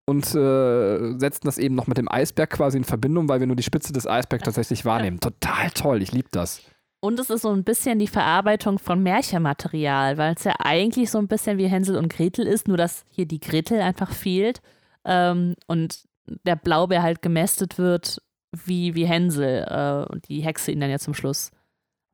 und 0.07 0.25
äh, 0.33 1.17
setzen 1.19 1.45
das 1.45 1.59
eben 1.59 1.75
noch 1.75 1.85
mit 1.85 1.99
dem 1.99 2.11
Eisberg 2.11 2.49
quasi 2.49 2.77
in 2.79 2.83
Verbindung, 2.83 3.29
weil 3.29 3.39
wir 3.39 3.45
nur 3.45 3.55
die 3.55 3.61
Spitze 3.61 3.93
des 3.93 4.07
Eisbergs 4.07 4.43
tatsächlich 4.45 4.83
wahrnehmen. 4.83 5.19
Total 5.19 5.69
toll, 5.69 6.01
ich 6.01 6.11
liebe 6.11 6.29
das. 6.31 6.63
Und 7.01 7.19
es 7.19 7.29
ist 7.29 7.43
so 7.43 7.51
ein 7.51 7.63
bisschen 7.63 7.97
die 7.99 8.07
Verarbeitung 8.07 8.77
von 8.77 9.01
Märchenmaterial, 9.01 10.17
weil 10.17 10.33
es 10.35 10.43
ja 10.43 10.53
eigentlich 10.59 11.09
so 11.09 11.17
ein 11.17 11.27
bisschen 11.27 11.57
wie 11.57 11.67
Hänsel 11.67 11.95
und 11.95 12.11
Gretel 12.11 12.45
ist, 12.45 12.67
nur 12.67 12.77
dass 12.77 13.05
hier 13.09 13.25
die 13.25 13.39
Gretel 13.39 13.81
einfach 13.81 14.11
fehlt 14.11 14.61
ähm, 15.05 15.55
und 15.67 16.03
der 16.45 16.57
Blaubeer 16.57 17.01
halt 17.01 17.21
gemästet 17.21 17.77
wird 17.77 18.21
wie, 18.51 18.95
wie 18.95 19.05
Hänsel 19.05 19.65
äh, 19.67 20.11
und 20.11 20.27
die 20.27 20.41
Hexe 20.41 20.71
ihn 20.71 20.79
dann 20.79 20.89
ja 20.89 20.99
zum 20.99 21.13
Schluss 21.13 21.51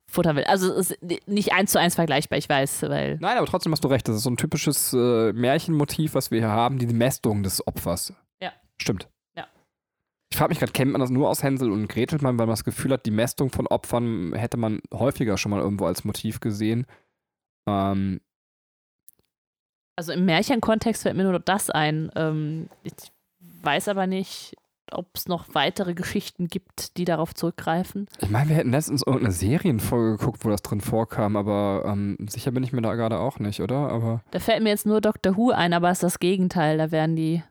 futtern 0.08 0.36
will. 0.36 0.44
Also 0.44 0.72
es 0.74 0.92
ist 0.92 1.28
nicht 1.28 1.54
eins 1.54 1.72
zu 1.72 1.80
eins 1.80 1.96
vergleichbar, 1.96 2.38
ich 2.38 2.48
weiß, 2.48 2.84
weil 2.84 3.18
Nein, 3.20 3.38
aber 3.38 3.48
trotzdem 3.48 3.72
hast 3.72 3.84
du 3.84 3.88
recht. 3.88 4.08
Das 4.08 4.18
ist 4.18 4.24
so 4.24 4.30
ein 4.30 4.38
typisches 4.38 4.94
äh, 4.94 5.34
Märchenmotiv, 5.34 6.14
was 6.14 6.30
wir 6.30 6.40
hier 6.40 6.50
haben, 6.50 6.78
die 6.78 6.86
Mästung 6.86 7.42
des 7.42 7.66
Opfers. 7.66 8.14
Ja. 8.40 8.52
Stimmt. 8.78 9.10
Ich 10.36 10.40
frage 10.40 10.50
mich 10.50 10.60
gerade, 10.60 10.74
kennt 10.74 10.92
man 10.92 11.00
das 11.00 11.10
nur 11.12 11.30
aus 11.30 11.44
Hänsel 11.44 11.72
und 11.72 11.88
Gretel, 11.88 12.22
weil 12.22 12.34
man 12.34 12.50
das 12.50 12.66
Gefühl 12.66 12.92
hat, 12.92 13.06
die 13.06 13.12
Mästung 13.12 13.52
von 13.52 13.68
Opfern 13.68 14.34
hätte 14.34 14.58
man 14.58 14.82
häufiger 14.94 15.38
schon 15.38 15.52
mal 15.52 15.62
irgendwo 15.62 15.86
als 15.86 16.04
Motiv 16.04 16.42
gesehen. 16.42 16.86
Ähm, 17.66 18.20
Also 19.96 20.12
im 20.12 20.26
Märchenkontext 20.26 21.04
fällt 21.04 21.16
mir 21.16 21.24
nur 21.24 21.40
das 21.40 21.70
ein. 21.70 22.12
Ähm, 22.18 22.68
ich 22.84 22.92
weiß 23.40 23.88
aber 23.88 24.08
nicht, 24.08 24.58
ob 24.92 25.08
es 25.14 25.30
noch 25.30 25.46
weitere 25.54 25.94
Geschichten 25.94 26.48
gibt, 26.48 26.98
die 26.98 27.06
darauf 27.06 27.34
zurückgreifen. 27.34 28.10
ich 28.20 28.30
meine, 28.30 28.50
wir 28.50 28.58
hätten 28.58 28.72
letztens 28.72 29.04
irgendeine 29.08 29.32
Serienfolge 29.32 30.18
geguckt, 30.18 30.44
wo 30.44 30.50
das 30.50 30.62
drin 30.64 30.82
vorkam, 30.82 31.38
aber 31.38 31.84
ähm, 31.86 32.18
sicher 32.30 32.52
bin 32.52 32.64
ich 32.64 32.74
mir 32.74 32.82
da 32.82 32.96
gerade 32.96 33.20
auch 33.20 33.40
nicht, 33.40 33.62
oder? 33.62 33.88
Aber 33.90 34.22
Da 34.32 34.40
fällt 34.40 34.62
mir 34.64 34.70
jetzt 34.72 34.86
nur 34.86 35.00
Dr. 35.00 35.38
Who 35.38 35.52
ein, 35.52 35.72
aber 35.72 35.92
es 35.92 36.00
ist 36.00 36.04
das 36.04 36.20
Gegenteil. 36.20 36.78
Da 36.78 36.92
werden 36.92 37.16
die 37.16 37.42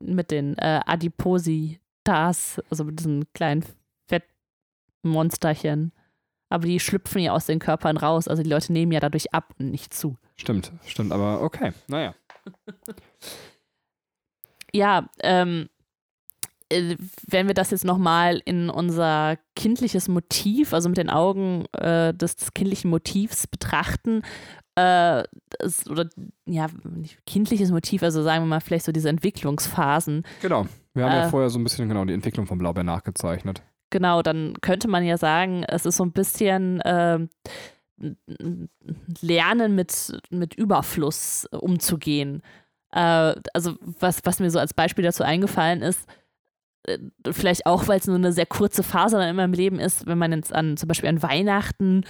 mit 0.00 0.30
den 0.30 0.56
äh, 0.58 0.80
Adipositas, 0.86 2.60
also 2.70 2.84
mit 2.84 2.98
diesen 3.00 3.32
kleinen 3.32 3.64
Fettmonsterchen, 4.06 5.92
aber 6.48 6.66
die 6.66 6.80
schlüpfen 6.80 7.20
ja 7.20 7.32
aus 7.32 7.46
den 7.46 7.58
Körpern 7.58 7.96
raus. 7.96 8.28
Also 8.28 8.42
die 8.42 8.50
Leute 8.50 8.72
nehmen 8.72 8.92
ja 8.92 9.00
dadurch 9.00 9.34
ab 9.34 9.54
und 9.58 9.70
nicht 9.70 9.92
zu. 9.92 10.16
stimmt, 10.36 10.72
stimmt, 10.86 11.12
aber 11.12 11.42
okay, 11.42 11.72
naja. 11.88 12.14
Ja, 14.74 15.08
ähm, 15.20 15.68
äh, 15.70 15.77
wenn 16.70 17.46
wir 17.46 17.54
das 17.54 17.70
jetzt 17.70 17.84
nochmal 17.84 18.40
in 18.44 18.68
unser 18.70 19.36
kindliches 19.56 20.08
Motiv, 20.08 20.72
also 20.74 20.88
mit 20.88 20.98
den 20.98 21.10
Augen 21.10 21.64
äh, 21.72 22.12
des, 22.14 22.36
des 22.36 22.52
kindlichen 22.54 22.90
Motivs 22.90 23.46
betrachten, 23.46 24.22
äh, 24.74 25.24
es, 25.58 25.88
oder 25.88 26.08
ja, 26.46 26.66
nicht 26.84 27.24
kindliches 27.26 27.70
Motiv, 27.70 28.02
also 28.02 28.22
sagen 28.22 28.44
wir 28.44 28.48
mal 28.48 28.60
vielleicht 28.60 28.84
so 28.84 28.92
diese 28.92 29.08
Entwicklungsphasen, 29.08 30.24
Genau. 30.42 30.66
Wir 30.94 31.04
haben 31.04 31.12
ja 31.12 31.26
Äh. 31.26 31.30
vorher 31.30 31.48
so 31.50 31.58
ein 31.58 31.64
bisschen 31.64 31.88
genau 31.88 32.04
die 32.04 32.12
Entwicklung 32.14 32.46
von 32.46 32.58
Blaubeer 32.58 32.84
nachgezeichnet. 32.84 33.62
genau, 33.90 34.20
dann 34.22 34.54
könnte 34.60 34.88
man 34.88 35.04
ja 35.04 35.16
sagen, 35.16 35.64
es 35.64 35.86
ist 35.86 35.96
so 35.96 36.04
ein 36.04 36.12
bisschen 36.12 36.80
ähm, 36.84 37.28
Lernen 39.20 39.74
mit, 39.74 40.20
mit 40.30 40.54
Überfluss 40.54 41.46
umzugehen. 41.46 42.42
Äh, 42.92 43.34
also 43.54 43.76
was, 43.80 44.20
was 44.24 44.40
mir 44.40 44.50
so 44.50 44.58
als 44.58 44.74
Beispiel 44.74 45.04
dazu 45.04 45.22
eingefallen 45.24 45.82
ist, 45.82 46.06
äh, 46.08 46.12
vielleicht 47.30 47.66
auch, 47.66 47.88
weil 47.88 47.98
es 47.98 48.06
nur 48.06 48.16
eine 48.16 48.32
sehr 48.32 48.46
kurze 48.46 48.82
Phase 48.82 49.22
in 49.22 49.36
meinem 49.36 49.52
Leben 49.52 49.78
ist, 49.78 50.06
wenn 50.06 50.18
man 50.18 50.32
jetzt 50.32 50.54
an 50.54 50.76
zum 50.76 50.88
Beispiel 50.88 51.08
an 51.08 51.22
Weihnachten, 51.22 52.04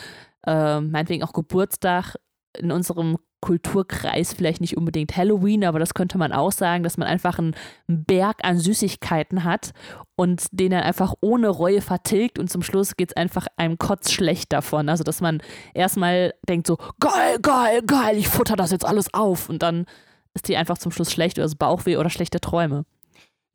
äh, 0.46 0.80
meinetwegen 0.80 1.22
auch 1.22 1.32
Geburtstag, 1.32 2.16
in 2.56 2.72
unserem 2.72 3.18
Kulturkreis 3.40 4.32
vielleicht 4.32 4.60
nicht 4.60 4.76
unbedingt 4.76 5.16
Halloween, 5.16 5.64
aber 5.64 5.78
das 5.78 5.94
könnte 5.94 6.18
man 6.18 6.32
auch 6.32 6.50
sagen, 6.50 6.82
dass 6.82 6.96
man 6.96 7.06
einfach 7.06 7.38
einen 7.38 7.54
Berg 7.86 8.38
an 8.42 8.58
Süßigkeiten 8.58 9.44
hat 9.44 9.70
und 10.16 10.46
den 10.50 10.72
dann 10.72 10.82
einfach 10.82 11.14
ohne 11.20 11.48
Reue 11.48 11.80
vertilgt 11.80 12.38
und 12.38 12.50
zum 12.50 12.62
Schluss 12.62 12.96
geht 12.96 13.10
es 13.10 13.16
einfach 13.16 13.46
einem 13.56 13.78
Kotz 13.78 14.10
schlecht 14.10 14.52
davon. 14.52 14.88
Also, 14.88 15.04
dass 15.04 15.20
man 15.20 15.40
erstmal 15.72 16.34
denkt 16.48 16.66
so, 16.66 16.78
geil, 16.98 17.38
geil, 17.40 17.82
geil, 17.86 18.16
ich 18.16 18.28
futter 18.28 18.56
das 18.56 18.72
jetzt 18.72 18.84
alles 18.84 19.14
auf 19.14 19.48
und 19.48 19.62
dann 19.62 19.86
ist 20.34 20.48
die 20.48 20.56
einfach 20.56 20.78
zum 20.78 20.90
Schluss 20.90 21.12
schlecht 21.12 21.38
oder 21.38 21.44
das 21.44 21.54
Bauchweh 21.54 21.96
oder 21.96 22.10
schlechte 22.10 22.40
Träume. 22.40 22.84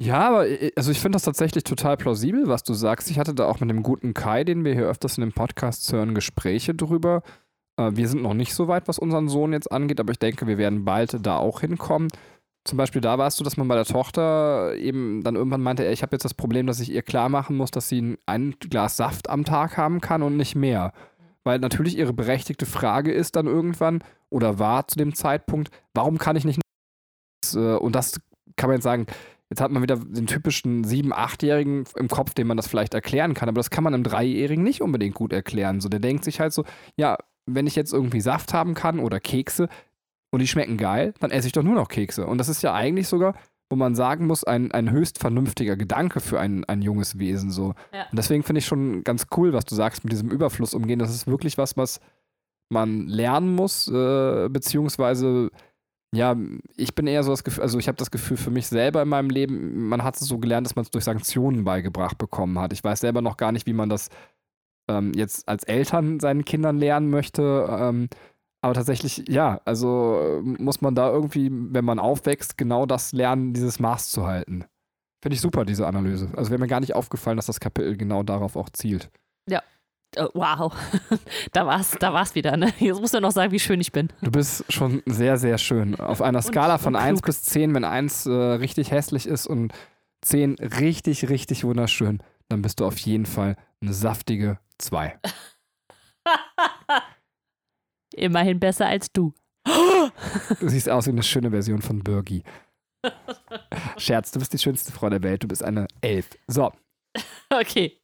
Ja, 0.01 0.29
aber 0.29 0.47
äh, 0.47 0.71
also 0.75 0.91
ich 0.91 1.00
finde 1.00 1.15
das 1.15 1.23
tatsächlich 1.23 1.63
total 1.63 1.97
plausibel, 1.97 2.47
was 2.47 2.63
du 2.63 2.73
sagst. 2.73 3.09
Ich 3.09 3.19
hatte 3.19 3.33
da 3.33 3.45
auch 3.45 3.59
mit 3.59 3.69
dem 3.69 3.83
guten 3.83 4.13
Kai, 4.13 4.43
den 4.43 4.65
wir 4.65 4.73
hier 4.73 4.85
öfters 4.88 5.17
in 5.17 5.21
dem 5.21 5.33
Podcast 5.33 5.91
hören, 5.91 6.15
Gespräche 6.15 6.73
drüber. 6.73 7.23
Äh, 7.77 7.91
wir 7.93 8.07
sind 8.07 8.21
noch 8.21 8.33
nicht 8.33 8.53
so 8.53 8.67
weit, 8.67 8.88
was 8.88 9.00
unseren 9.00 9.29
Sohn 9.29 9.53
jetzt 9.53 9.71
angeht, 9.71 10.00
aber 10.00 10.12
ich 10.12 10.19
denke, 10.19 10.47
wir 10.47 10.57
werden 10.57 10.85
bald 10.85 11.25
da 11.25 11.38
auch 11.38 11.62
hinkommen. 11.62 12.09
Zum 12.65 12.77
Beispiel 12.77 13.01
da 13.01 13.17
warst 13.17 13.39
du, 13.39 13.43
dass 13.43 13.57
man 13.57 13.67
bei 13.67 13.75
der 13.75 13.85
Tochter 13.85 14.75
eben 14.75 15.21
dann 15.23 15.35
irgendwann 15.35 15.62
meinte, 15.62 15.85
ey, 15.85 15.91
ich 15.91 16.01
habe 16.01 16.15
jetzt 16.15 16.23
das 16.23 16.33
Problem, 16.33 16.65
dass 16.65 16.79
ich 16.79 16.91
ihr 16.91 17.01
klar 17.01 17.27
machen 17.27 17.57
muss, 17.57 17.71
dass 17.71 17.89
sie 17.89 18.17
ein, 18.25 18.55
Glas 18.59 18.95
Saft 18.95 19.29
am 19.29 19.43
Tag 19.43 19.75
haben 19.75 20.00
kann 20.00 20.23
und 20.23 20.38
nicht 20.38 20.55
mehr. 20.55 20.93
Weil 21.43 21.59
natürlich 21.59 21.97
ihre 21.97 22.13
berechtigte 22.13 22.65
Frage 22.65 23.12
ist 23.12 23.35
dann 23.35 23.47
irgendwann 23.47 24.01
oder 24.29 24.59
war 24.59 24.88
zu 24.88 24.97
dem 24.97 25.13
Zeitpunkt, 25.13 25.71
warum 25.93 26.17
kann 26.17 26.38
ich 26.38 26.45
nicht 26.45 26.62
äh, 27.53 27.75
und 27.75 27.95
das 27.95 28.21
kann 28.55 28.69
man 28.69 28.77
jetzt 28.77 28.83
sagen, 28.83 29.07
jetzt 29.53 29.62
hat 29.62 29.72
man 29.72 29.81
wieder 29.81 29.98
den 29.98 30.27
typischen 30.27 30.83
sieben-, 30.83 31.13
achtjährigen 31.13 31.86
im 31.95 32.07
Kopf, 32.07 32.33
dem 32.33 32.48
man 32.48 32.57
das 32.57 32.67
vielleicht 32.67 32.93
erklären 32.93 33.33
kann, 33.33 33.50
aber 33.50 33.60
das 33.60 33.69
kann 33.69 33.83
man 33.83 33.93
einem 33.93 34.03
Dreijährigen 34.03 34.63
nicht 34.63 34.81
unbedingt 34.81 35.15
gut 35.15 35.31
erklären. 35.31 35.79
So, 35.79 35.89
der 35.89 36.00
denkt 36.00 36.24
sich 36.24 36.39
halt 36.39 36.53
so, 36.53 36.65
ja, 36.98 37.17
wenn 37.45 37.67
ich 37.67 37.75
jetzt 37.75 37.93
irgendwie 37.93 38.22
Saft 38.22 38.53
haben 38.53 38.74
kann 38.74 39.00
oder 39.00 39.19
Kekse, 39.19 39.69
und 40.33 40.39
die 40.39 40.48
schmecken 40.48 40.77
geil, 40.77 41.13
dann 41.19 41.29
esse 41.29 41.45
ich 41.45 41.53
doch 41.53 41.62
nur 41.62 41.75
noch 41.75 41.89
Kekse. 41.89 42.25
Und 42.25 42.39
das 42.39 42.50
ist 42.50 42.63
ja 42.63 42.74
eigentlich 42.74 43.07
sogar, 43.07 43.36
wo 43.69 43.75
man 43.75 43.93
sagen 43.93 44.25
muss, 44.25 44.43
ein, 44.43 44.72
ein 44.72 44.89
höchst 44.89 45.19
vernünftiger 45.19 45.75
Gedanke 45.75 46.22
für 46.22 46.39
ein, 46.39 46.65
ein 46.65 46.81
junges 46.81 47.19
Wesen. 47.19 47.51
So. 47.51 47.75
Ja. 47.93 48.07
Und 48.10 48.17
deswegen 48.17 48.41
finde 48.41 48.57
ich 48.57 48.65
schon 48.65 49.03
ganz 49.03 49.27
cool, 49.38 49.53
was 49.53 49.65
du 49.65 49.75
sagst, 49.75 50.03
mit 50.03 50.12
diesem 50.12 50.31
Überfluss 50.31 50.74
umgehen. 50.74 50.98
Das 50.98 51.13
ist 51.13 51.27
wirklich 51.27 51.60
was, 51.60 51.77
was 51.77 52.00
man 52.69 53.05
lernen 53.07 53.53
muss, 53.53 53.88
äh, 53.88 54.50
beziehungsweise 54.50 55.51
ja, 56.13 56.36
ich 56.77 56.93
bin 56.93 57.08
eher 57.08 57.24
so 57.24 57.32
das 57.32 57.43
Gefühl, 57.43 57.63
also 57.63 57.79
ich 57.79 57.88
habe 57.88 57.98
das 57.98 58.12
Gefühl 58.12 58.38
für 58.38 58.51
mich 58.51 58.67
selber 58.67 59.01
in 59.01 59.10
meinem 59.10 59.32
Leben, 59.32 59.88
man 59.88 60.03
hat 60.03 60.15
es 60.15 60.22
so 60.22 60.38
gelernt, 60.38 60.67
dass 60.67 60.75
man 60.75 60.84
es 60.84 60.91
durch 60.91 61.05
Sanktionen 61.05 61.63
beigebracht 61.63 62.20
bekommen 62.20 62.60
hat. 62.60 62.72
Ich 62.72 62.84
weiß 62.84 63.00
selber 63.00 63.22
noch 63.22 63.36
gar 63.36 63.51
nicht, 63.51 63.65
wie 63.65 63.74
man 63.74 63.89
das 63.89 64.10
ähm, 64.88 65.13
jetzt 65.15 65.50
als 65.50 65.63
Eltern 65.63 66.20
seinen 66.20 66.46
Kindern 66.46 66.77
lernen 66.77 67.10
möchte. 67.10 67.67
Ähm, 67.67 68.10
aber 68.62 68.75
tatsächlich, 68.75 69.25
ja, 69.27 69.60
also 69.65 70.20
äh, 70.22 70.41
muss 70.41 70.82
man 70.82 70.93
da 70.93 71.10
irgendwie, 71.10 71.50
wenn 71.51 71.84
man 71.84 71.98
aufwächst, 71.98 72.58
genau 72.58 72.86
das 72.86 73.12
lernen, 73.12 73.53
dieses 73.53 73.79
Maß 73.79 74.12
zu 74.12 74.27
halten. 74.27 74.65
Finde 75.22 75.34
ich 75.34 75.41
super, 75.41 75.65
diese 75.65 75.88
Analyse. 75.88 76.29
Also 76.36 76.51
wäre 76.51 76.60
mir 76.60 76.67
gar 76.67 76.79
nicht 76.79 76.96
aufgefallen, 76.96 77.38
dass 77.38 77.48
das 77.48 77.60
Kapitel 77.60 77.98
genau 77.98 78.22
darauf 78.22 78.55
auch 78.55 78.70
zielt. 78.70 79.10
Äh, 79.50 79.62
wow, 80.34 80.74
da 81.51 81.65
war's, 81.65 81.91
da 82.00 82.13
war's 82.13 82.36
wieder. 82.36 82.58
Ne? 82.58 82.74
Jetzt 82.79 83.00
musst 83.00 83.13
du 83.13 83.20
noch 83.20 83.32
sagen, 83.32 83.51
wie 83.51 83.60
schön 83.60 83.79
ich 83.82 83.91
bin. 83.91 84.10
Du 84.22 84.32
bist 84.32 84.65
schon 84.72 85.01
sehr, 85.05 85.38
sehr 85.38 85.58
schön. 85.58 86.00
Auf 86.00 86.22
einer 86.22 86.41
Skala 86.41 86.77
von 86.77 86.96
und 86.96 87.01
1 87.01 87.22
klug. 87.22 87.25
bis 87.27 87.43
10, 87.43 87.74
wenn 87.74 87.84
1 87.84 88.25
äh, 88.25 88.32
richtig 88.32 88.91
hässlich 88.91 89.27
ist 89.27 89.48
und 89.48 89.74
10 90.22 90.55
richtig, 90.55 91.29
richtig 91.29 91.63
wunderschön, 91.63 92.22
dann 92.50 92.62
bist 92.62 92.79
du 92.79 92.86
auf 92.86 92.98
jeden 92.98 93.25
Fall 93.25 93.55
eine 93.82 93.93
saftige 93.93 94.60
2. 94.77 95.20
Immerhin 98.15 98.60
besser 98.60 98.88
als 98.88 99.12
du. 99.12 99.34
Du 100.60 100.70
siehst 100.70 100.89
aus 100.89 101.08
wie 101.08 101.12
eine 101.12 101.24
schöne 101.24 101.50
Version 101.51 101.82
von 101.82 102.03
Birgi. 102.03 102.43
Scherz, 103.98 104.32
du 104.32 104.39
bist 104.39 104.53
die 104.53 104.60
schönste 104.60 104.91
Frau 104.91 105.10
der 105.10 105.24
Welt. 105.24 105.43
Du 105.43 105.48
bist 105.48 105.63
eine 105.63 105.88
11. 106.01 106.29
So, 106.48 106.72
Okay. 107.50 108.00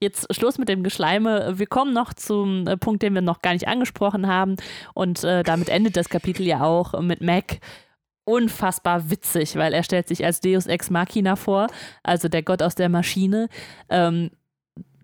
Jetzt 0.00 0.34
Schluss 0.34 0.58
mit 0.58 0.68
dem 0.68 0.82
Geschleime. 0.82 1.58
Wir 1.58 1.66
kommen 1.66 1.92
noch 1.92 2.12
zum 2.14 2.66
äh, 2.66 2.76
Punkt, 2.76 3.02
den 3.02 3.14
wir 3.14 3.22
noch 3.22 3.42
gar 3.42 3.52
nicht 3.52 3.68
angesprochen 3.68 4.26
haben. 4.26 4.56
Und 4.94 5.24
äh, 5.24 5.42
damit 5.42 5.68
endet 5.68 5.96
das 5.96 6.08
Kapitel 6.08 6.46
ja 6.46 6.62
auch 6.62 7.00
mit 7.00 7.20
Mac. 7.20 7.58
Unfassbar 8.24 9.10
witzig, 9.10 9.56
weil 9.56 9.72
er 9.72 9.82
stellt 9.82 10.06
sich 10.06 10.24
als 10.24 10.40
Deus 10.40 10.66
Ex 10.66 10.90
Machina 10.90 11.34
vor, 11.34 11.66
also 12.04 12.28
der 12.28 12.44
Gott 12.44 12.62
aus 12.62 12.76
der 12.76 12.88
Maschine. 12.88 13.48
Ähm, 13.88 14.30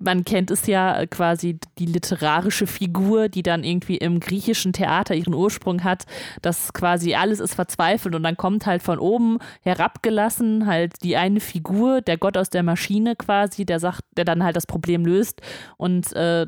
man 0.01 0.25
kennt 0.25 0.51
es 0.51 0.67
ja 0.67 1.01
äh, 1.01 1.07
quasi 1.07 1.59
die 1.79 1.87
literarische 1.87 2.67
Figur, 2.67 3.29
die 3.29 3.43
dann 3.43 3.65
irgendwie 3.65 3.97
im 3.97 4.21
griechischen 4.21 4.73
Theater 4.73 5.15
ihren 5.15 5.35
Ursprung 5.35 5.85
hat, 5.85 6.05
dass 6.43 6.73
quasi 6.73 7.15
alles 7.15 7.41
ist 7.41 7.55
verzweifelt 7.55 8.15
und 8.15 8.23
dann 8.23 8.37
kommt 8.37 8.67
halt 8.67 8.83
von 8.83 8.99
oben 8.99 9.39
herabgelassen 9.63 10.67
halt 10.67 11.03
die 11.03 11.17
eine 11.17 11.41
Figur, 11.41 12.01
der 12.01 12.19
Gott 12.19 12.37
aus 12.37 12.51
der 12.51 12.63
Maschine 12.63 13.17
quasi, 13.17 13.65
der 13.65 13.81
sagt, 13.81 14.03
der 14.17 14.25
dann 14.25 14.43
halt 14.45 14.57
das 14.57 14.67
Problem 14.67 15.05
löst 15.05 15.41
und 15.77 16.13
äh, 16.15 16.47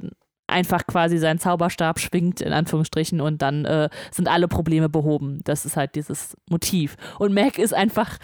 einfach 0.50 0.86
quasi 0.86 1.18
seinen 1.18 1.38
Zauberstab 1.38 1.98
schwingt, 1.98 2.40
in 2.40 2.52
Anführungsstrichen, 2.52 3.20
und 3.20 3.40
dann 3.40 3.64
äh, 3.64 3.88
sind 4.10 4.28
alle 4.28 4.48
Probleme 4.48 4.88
behoben. 4.88 5.40
Das 5.44 5.64
ist 5.64 5.76
halt 5.76 5.94
dieses 5.94 6.36
Motiv. 6.50 6.96
Und 7.18 7.32
Mac 7.32 7.58
ist 7.58 7.72
einfach 7.72 8.18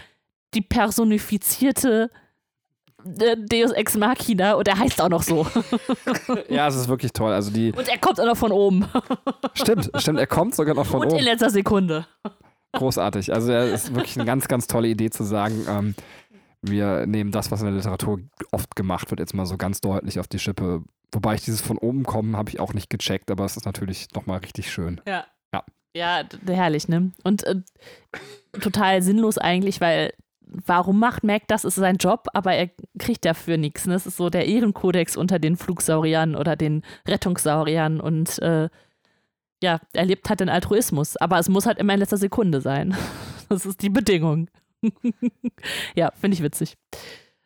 die 0.53 0.61
personifizierte 0.61 2.11
Deus 3.03 3.71
Ex 3.71 3.95
Machina 3.95 4.53
und 4.53 4.67
er 4.67 4.79
heißt 4.79 5.01
auch 5.01 5.09
noch 5.09 5.23
so. 5.23 5.45
ja, 6.49 6.67
es 6.67 6.75
ist 6.75 6.87
wirklich 6.87 7.13
toll. 7.13 7.31
Also 7.31 7.51
die, 7.51 7.71
Und 7.71 7.87
er 7.87 7.97
kommt 7.97 8.19
auch 8.19 8.25
noch 8.25 8.37
von 8.37 8.51
oben. 8.51 8.87
stimmt, 9.53 9.91
stimmt, 9.95 10.19
er 10.19 10.27
kommt 10.27 10.55
sogar 10.55 10.75
noch 10.75 10.85
von 10.85 11.01
und 11.01 11.09
in 11.09 11.15
oben. 11.15 11.23
letzter 11.23 11.49
Sekunde. 11.49 12.07
Großartig. 12.73 13.33
Also 13.33 13.51
es 13.53 13.85
ist 13.85 13.95
wirklich 13.95 14.17
eine 14.17 14.25
ganz, 14.25 14.47
ganz 14.47 14.67
tolle 14.67 14.87
Idee 14.87 15.09
zu 15.09 15.23
sagen, 15.23 15.65
ähm, 15.69 15.95
wir 16.61 17.05
nehmen 17.05 17.31
das, 17.31 17.51
was 17.51 17.61
in 17.61 17.67
der 17.67 17.75
Literatur 17.75 18.19
oft 18.51 18.75
gemacht 18.75 19.09
wird, 19.11 19.19
jetzt 19.19 19.33
mal 19.33 19.45
so 19.45 19.57
ganz 19.57 19.79
deutlich 19.79 20.19
auf 20.19 20.27
die 20.27 20.39
Schippe. 20.39 20.83
Wobei 21.11 21.35
ich 21.35 21.43
dieses 21.45 21.61
von 21.61 21.77
oben 21.77 22.03
kommen 22.03 22.35
habe 22.35 22.49
ich 22.49 22.59
auch 22.59 22.73
nicht 22.73 22.89
gecheckt, 22.89 23.31
aber 23.31 23.45
es 23.45 23.57
ist 23.57 23.65
natürlich 23.65 24.07
nochmal 24.13 24.39
richtig 24.39 24.71
schön. 24.71 24.99
Ja. 25.07 25.25
Ja. 25.53 25.63
Ja, 25.95 26.23
herrlich, 26.47 26.87
ne? 26.89 27.11
Und 27.23 27.43
äh, 27.43 27.61
total 28.59 29.01
sinnlos 29.01 29.37
eigentlich, 29.37 29.81
weil 29.81 30.13
warum 30.49 30.99
macht 30.99 31.23
Mac 31.23 31.43
das? 31.47 31.65
Ist 31.65 31.75
sein 31.75 31.97
Job, 31.97 32.27
aber 32.33 32.53
er 32.53 32.69
kriegt 32.99 33.25
dafür 33.25 33.57
nichts. 33.57 33.85
Ne? 33.85 33.93
Das 33.93 34.07
ist 34.07 34.17
so 34.17 34.29
der 34.29 34.47
Ehrenkodex 34.47 35.17
unter 35.17 35.39
den 35.39 35.57
Flugsauriern 35.57 36.35
oder 36.35 36.55
den 36.55 36.83
Rettungssauriern 37.07 37.99
und 37.99 38.39
äh, 38.39 38.69
ja, 39.61 39.79
er 39.93 40.05
lebt 40.05 40.29
halt 40.29 40.39
den 40.39 40.49
Altruismus, 40.49 41.17
aber 41.17 41.39
es 41.39 41.49
muss 41.49 41.65
halt 41.65 41.79
immer 41.79 41.93
in 41.93 41.99
letzter 41.99 42.17
Sekunde 42.17 42.61
sein. 42.61 42.95
Das 43.49 43.65
ist 43.65 43.81
die 43.81 43.89
Bedingung. 43.89 44.49
ja, 45.95 46.11
finde 46.19 46.35
ich 46.35 46.43
witzig. 46.43 46.75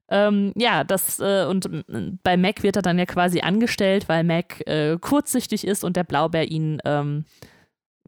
Ähm, 0.09 0.51
ja, 0.55 0.83
das 0.83 1.19
äh, 1.19 1.45
und 1.45 1.67
äh, 1.67 2.11
bei 2.23 2.37
Mac 2.37 2.63
wird 2.63 2.75
er 2.75 2.81
dann 2.81 2.97
ja 2.97 3.05
quasi 3.05 3.41
angestellt, 3.41 4.09
weil 4.09 4.23
Mac 4.23 4.67
äh, 4.67 4.97
kurzsichtig 4.99 5.65
ist 5.65 5.83
und 5.83 5.95
der 5.95 6.03
Blaubär 6.03 6.49
ihn 6.49 6.79
ähm, 6.85 7.25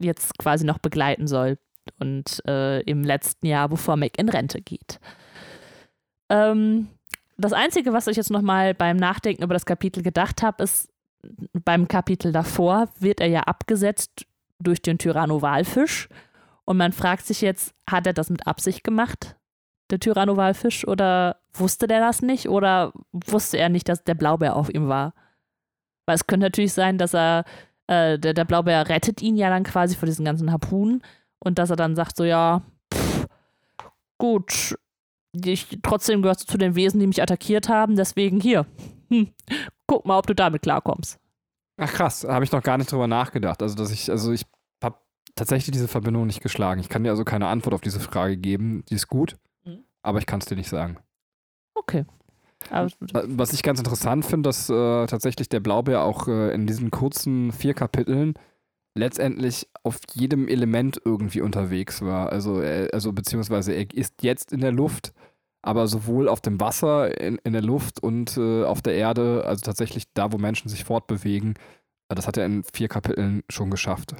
jetzt 0.00 0.36
quasi 0.38 0.66
noch 0.66 0.78
begleiten 0.78 1.28
soll. 1.28 1.56
Und 1.98 2.42
äh, 2.46 2.80
im 2.82 3.02
letzten 3.02 3.46
Jahr, 3.46 3.68
bevor 3.68 3.96
Mac 3.96 4.18
in 4.18 4.28
Rente 4.28 4.60
geht. 4.60 4.98
Ähm, 6.28 6.88
das 7.36 7.52
Einzige, 7.52 7.92
was 7.92 8.06
ich 8.06 8.16
jetzt 8.16 8.30
nochmal 8.30 8.74
beim 8.74 8.96
Nachdenken 8.96 9.42
über 9.42 9.54
das 9.54 9.66
Kapitel 9.66 10.02
gedacht 10.02 10.42
habe, 10.42 10.62
ist, 10.62 10.88
beim 11.52 11.88
Kapitel 11.88 12.32
davor 12.32 12.88
wird 12.98 13.20
er 13.20 13.28
ja 13.28 13.40
abgesetzt 13.40 14.26
durch 14.58 14.82
den 14.82 14.98
Tyranno-Walfisch. 14.98 16.08
Und 16.64 16.76
man 16.76 16.92
fragt 16.92 17.26
sich 17.26 17.40
jetzt, 17.40 17.74
hat 17.88 18.06
er 18.06 18.12
das 18.12 18.30
mit 18.30 18.46
Absicht 18.46 18.84
gemacht, 18.84 19.36
der 19.90 20.00
Tyranno-Walfisch, 20.00 20.86
oder 20.86 21.36
wusste 21.52 21.86
der 21.86 22.00
das 22.00 22.22
nicht? 22.22 22.48
Oder 22.48 22.92
wusste 23.12 23.58
er 23.58 23.68
nicht, 23.68 23.88
dass 23.88 24.04
der 24.04 24.14
Blaubär 24.14 24.56
auf 24.56 24.72
ihm 24.72 24.88
war? 24.88 25.14
Weil 26.06 26.16
es 26.16 26.26
könnte 26.26 26.46
natürlich 26.46 26.72
sein, 26.72 26.98
dass 26.98 27.14
er, 27.14 27.44
äh, 27.86 28.18
der, 28.18 28.34
der 28.34 28.44
Blaubär 28.44 28.88
rettet 28.88 29.22
ihn 29.22 29.36
ja 29.36 29.50
dann 29.50 29.64
quasi 29.64 29.96
vor 29.96 30.06
diesen 30.06 30.24
ganzen 30.24 30.52
Harpunen 30.52 31.02
und 31.44 31.58
dass 31.58 31.70
er 31.70 31.76
dann 31.76 31.94
sagt, 31.96 32.16
so 32.16 32.24
ja, 32.24 32.62
pff, 32.92 33.26
gut, 34.18 34.76
ich, 35.44 35.78
trotzdem 35.82 36.22
gehörst 36.22 36.42
du 36.42 36.46
zu 36.52 36.58
den 36.58 36.74
Wesen, 36.74 37.00
die 37.00 37.06
mich 37.06 37.22
attackiert 37.22 37.68
haben, 37.68 37.96
deswegen 37.96 38.40
hier, 38.40 38.66
hm, 39.08 39.28
guck 39.86 40.06
mal, 40.06 40.18
ob 40.18 40.26
du 40.26 40.34
damit 40.34 40.62
klarkommst. 40.62 41.18
Ach 41.76 41.92
krass, 41.92 42.24
habe 42.24 42.44
ich 42.44 42.52
noch 42.52 42.62
gar 42.62 42.78
nicht 42.78 42.90
drüber 42.92 43.08
nachgedacht. 43.08 43.60
Also, 43.60 43.74
dass 43.74 43.90
ich, 43.90 44.08
also 44.10 44.32
ich 44.32 44.46
habe 44.82 44.96
tatsächlich 45.34 45.72
diese 45.72 45.88
Verbindung 45.88 46.26
nicht 46.26 46.40
geschlagen. 46.40 46.80
Ich 46.80 46.88
kann 46.88 47.02
dir 47.02 47.10
also 47.10 47.24
keine 47.24 47.48
Antwort 47.48 47.74
auf 47.74 47.80
diese 47.80 47.98
Frage 47.98 48.36
geben. 48.36 48.84
Die 48.90 48.94
ist 48.94 49.08
gut, 49.08 49.36
Mhm. 49.64 49.80
aber 50.02 50.18
ich 50.20 50.26
kann 50.26 50.38
es 50.38 50.46
dir 50.46 50.54
nicht 50.56 50.68
sagen. 50.68 50.98
Okay. 51.74 52.04
Aber, 52.70 52.88
Was 53.26 53.52
ich 53.52 53.62
ganz 53.64 53.80
interessant 53.80 54.24
finde, 54.24 54.48
dass 54.48 54.70
äh, 54.70 55.06
tatsächlich 55.06 55.48
der 55.48 55.60
Blaubeer 55.60 56.02
auch 56.02 56.28
äh, 56.28 56.54
in 56.54 56.66
diesen 56.68 56.90
kurzen 56.92 57.50
vier 57.52 57.74
Kapiteln 57.74 58.34
letztendlich 58.94 59.68
auf 59.82 59.98
jedem 60.12 60.48
Element 60.48 61.00
irgendwie 61.04 61.40
unterwegs 61.40 62.02
war. 62.02 62.30
Also, 62.30 62.60
er, 62.60 62.92
also 62.94 63.12
beziehungsweise 63.12 63.72
er 63.72 63.92
ist 63.92 64.22
jetzt 64.22 64.52
in 64.52 64.60
der 64.60 64.72
Luft, 64.72 65.12
aber 65.62 65.86
sowohl 65.88 66.28
auf 66.28 66.40
dem 66.40 66.60
Wasser, 66.60 67.20
in, 67.20 67.38
in 67.44 67.52
der 67.52 67.62
Luft 67.62 68.00
und 68.02 68.36
äh, 68.36 68.64
auf 68.64 68.82
der 68.82 68.94
Erde, 68.94 69.44
also 69.46 69.62
tatsächlich 69.62 70.04
da, 70.14 70.32
wo 70.32 70.38
Menschen 70.38 70.68
sich 70.68 70.84
fortbewegen, 70.84 71.54
äh, 72.08 72.14
das 72.14 72.26
hat 72.26 72.36
er 72.36 72.46
in 72.46 72.64
vier 72.64 72.88
Kapiteln 72.88 73.42
schon 73.48 73.70
geschafft. 73.70 74.14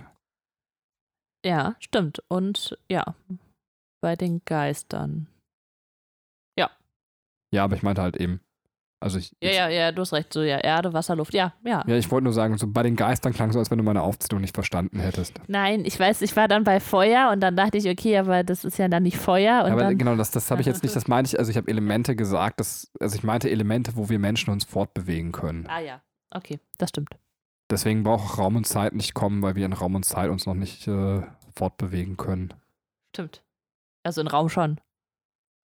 ja, 1.44 1.76
stimmt. 1.80 2.22
Und 2.28 2.78
ja, 2.90 3.14
bei 4.00 4.16
den 4.16 4.42
Geistern. 4.44 5.28
Ja, 7.54 7.62
aber 7.62 7.76
ich 7.76 7.84
meinte 7.84 8.02
halt 8.02 8.16
eben. 8.16 8.40
Also 9.00 9.18
ich, 9.18 9.36
Ja, 9.42 9.50
ja, 9.50 9.68
ja, 9.68 9.92
du 9.92 10.00
hast 10.00 10.12
recht. 10.12 10.32
So, 10.32 10.42
ja, 10.42 10.58
Erde, 10.58 10.92
Wasser, 10.92 11.14
Luft. 11.14 11.34
Ja, 11.34 11.52
ja. 11.64 11.84
ja, 11.86 11.96
ich 11.96 12.10
wollte 12.10 12.24
nur 12.24 12.32
sagen, 12.32 12.56
so 12.56 12.66
bei 12.66 12.82
den 12.82 12.96
Geistern 12.96 13.34
klang 13.34 13.52
so, 13.52 13.58
als 13.58 13.70
wenn 13.70 13.78
du 13.78 13.84
meine 13.84 14.02
Aufzählung 14.02 14.40
nicht 14.40 14.54
verstanden 14.54 14.98
hättest. 14.98 15.34
Nein, 15.46 15.84
ich 15.84 15.98
weiß, 16.00 16.22
ich 16.22 16.34
war 16.36 16.48
dann 16.48 16.64
bei 16.64 16.80
Feuer 16.80 17.30
und 17.30 17.40
dann 17.40 17.54
dachte 17.54 17.76
ich, 17.76 17.88
okay, 17.88 18.16
aber 18.16 18.44
das 18.44 18.64
ist 18.64 18.78
ja 18.78 18.88
dann 18.88 19.02
nicht 19.02 19.18
Feuer. 19.18 19.64
Und 19.64 19.72
aber 19.72 19.82
dann, 19.82 19.98
genau, 19.98 20.16
das, 20.16 20.30
das 20.30 20.50
habe 20.50 20.62
ich 20.62 20.66
jetzt 20.66 20.82
nicht, 20.82 20.96
das 20.96 21.06
meine 21.06 21.26
ich, 21.26 21.38
also 21.38 21.50
ich 21.50 21.56
habe 21.56 21.68
Elemente 21.68 22.16
gesagt, 22.16 22.60
das, 22.60 22.90
also 22.98 23.16
ich 23.16 23.24
meinte 23.24 23.50
Elemente, 23.50 23.92
wo 23.96 24.08
wir 24.08 24.18
Menschen 24.18 24.50
uns 24.50 24.64
fortbewegen 24.64 25.32
können. 25.32 25.66
Ah 25.68 25.80
ja, 25.80 26.00
okay, 26.30 26.58
das 26.78 26.88
stimmt. 26.88 27.10
Deswegen 27.70 28.04
braucht 28.04 28.24
auch 28.24 28.38
Raum 28.38 28.56
und 28.56 28.66
Zeit 28.66 28.94
nicht 28.94 29.14
kommen, 29.14 29.42
weil 29.42 29.54
wir 29.54 29.66
in 29.66 29.72
Raum 29.72 29.94
und 29.94 30.04
Zeit 30.04 30.30
uns 30.30 30.46
noch 30.46 30.54
nicht 30.54 30.86
äh, 30.86 31.22
fortbewegen 31.54 32.16
können. 32.16 32.54
Stimmt. 33.14 33.42
Also 34.02 34.20
in 34.20 34.26
Raum 34.26 34.48
schon. 34.48 34.80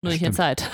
Nur 0.04 0.12
nicht 0.12 0.22
in. 0.22 0.34
Zeit. 0.34 0.70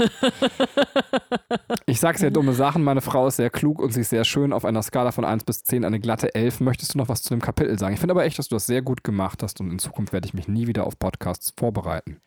Ich 1.85 1.99
sag 1.99 2.17
sehr 2.17 2.31
dumme 2.31 2.53
Sachen, 2.53 2.83
meine 2.83 3.01
Frau 3.01 3.27
ist 3.27 3.37
sehr 3.37 3.49
klug 3.49 3.81
und 3.81 3.91
sie 3.93 4.01
ist 4.01 4.09
sehr 4.09 4.23
schön. 4.23 4.53
Auf 4.53 4.65
einer 4.65 4.83
Skala 4.83 5.11
von 5.11 5.25
1 5.25 5.43
bis 5.43 5.63
10 5.63 5.85
eine 5.85 5.99
glatte 5.99 6.35
11. 6.35 6.59
Möchtest 6.59 6.93
du 6.93 6.97
noch 6.97 7.09
was 7.09 7.23
zu 7.23 7.29
dem 7.29 7.41
Kapitel 7.41 7.77
sagen? 7.79 7.93
Ich 7.93 7.99
finde 7.99 8.13
aber 8.13 8.25
echt, 8.25 8.37
dass 8.37 8.47
du 8.47 8.55
das 8.55 8.65
sehr 8.65 8.81
gut 8.81 9.03
gemacht 9.03 9.41
hast 9.41 9.59
und 9.59 9.71
in 9.71 9.79
Zukunft 9.79 10.13
werde 10.13 10.27
ich 10.27 10.33
mich 10.33 10.47
nie 10.47 10.67
wieder 10.67 10.85
auf 10.85 10.99
Podcasts 10.99 11.53
vorbereiten. 11.57 12.17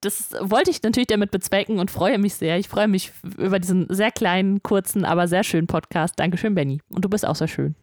Das 0.00 0.34
wollte 0.40 0.70
ich 0.70 0.82
natürlich 0.82 1.06
damit 1.06 1.30
bezwecken 1.30 1.78
und 1.78 1.90
freue 1.90 2.18
mich 2.18 2.34
sehr. 2.34 2.58
Ich 2.58 2.68
freue 2.68 2.88
mich 2.88 3.12
über 3.38 3.58
diesen 3.58 3.86
sehr 3.88 4.10
kleinen, 4.10 4.62
kurzen, 4.62 5.04
aber 5.04 5.28
sehr 5.28 5.44
schönen 5.44 5.66
Podcast. 5.66 6.14
Dankeschön, 6.18 6.54
Benny. 6.54 6.80
Und 6.90 7.04
du 7.04 7.08
bist 7.08 7.26
auch 7.26 7.36
sehr 7.36 7.48
schön. 7.48 7.74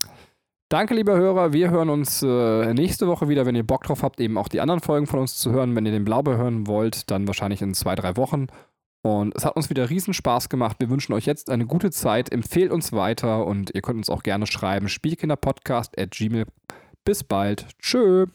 Danke, 0.72 0.94
lieber 0.94 1.18
Hörer. 1.18 1.52
Wir 1.52 1.70
hören 1.70 1.90
uns 1.90 2.24
äh, 2.24 2.74
nächste 2.74 3.06
Woche 3.06 3.28
wieder, 3.28 3.46
wenn 3.46 3.56
ihr 3.56 3.68
Bock 3.68 3.84
drauf 3.84 4.04
habt, 4.04 4.22
eben 4.22 4.38
auch 4.38 4.48
die 4.48 4.62
anderen 4.62 4.80
Folgen 4.80 5.06
von 5.06 5.20
uns 5.20 5.36
zu 5.36 5.52
hören. 5.52 5.76
Wenn 5.76 5.86
ihr 5.86 5.92
den 5.92 6.06
Blaubeer 6.06 6.38
hören 6.38 6.66
wollt, 6.66 7.12
dann 7.12 7.28
wahrscheinlich 7.28 7.62
in 7.62 7.74
zwei, 7.74 7.94
drei 7.94 8.16
Wochen. 8.16 8.48
Und 9.02 9.36
es 9.36 9.44
hat 9.44 9.58
uns 9.58 9.70
wieder 9.70 9.90
riesen 9.90 10.14
Spaß 10.14 10.48
gemacht. 10.48 10.78
Wir 10.80 10.90
wünschen 10.90 11.12
euch 11.12 11.26
jetzt 11.26 11.50
eine 11.50 11.66
gute 11.66 11.92
Zeit. 11.92 12.32
Empfehlt 12.32 12.72
uns 12.72 12.94
weiter 12.94 13.46
und 13.46 13.76
ihr 13.76 13.82
könnt 13.82 13.98
uns 13.98 14.10
auch 14.10 14.24
gerne 14.24 14.48
schreiben. 14.48 14.88
Spielkinderpodcast 14.88 16.00
at 16.00 16.12
gmail. 16.12 16.46
Bis 17.04 17.26
bald. 17.26 17.68
Tschö. 17.80 18.28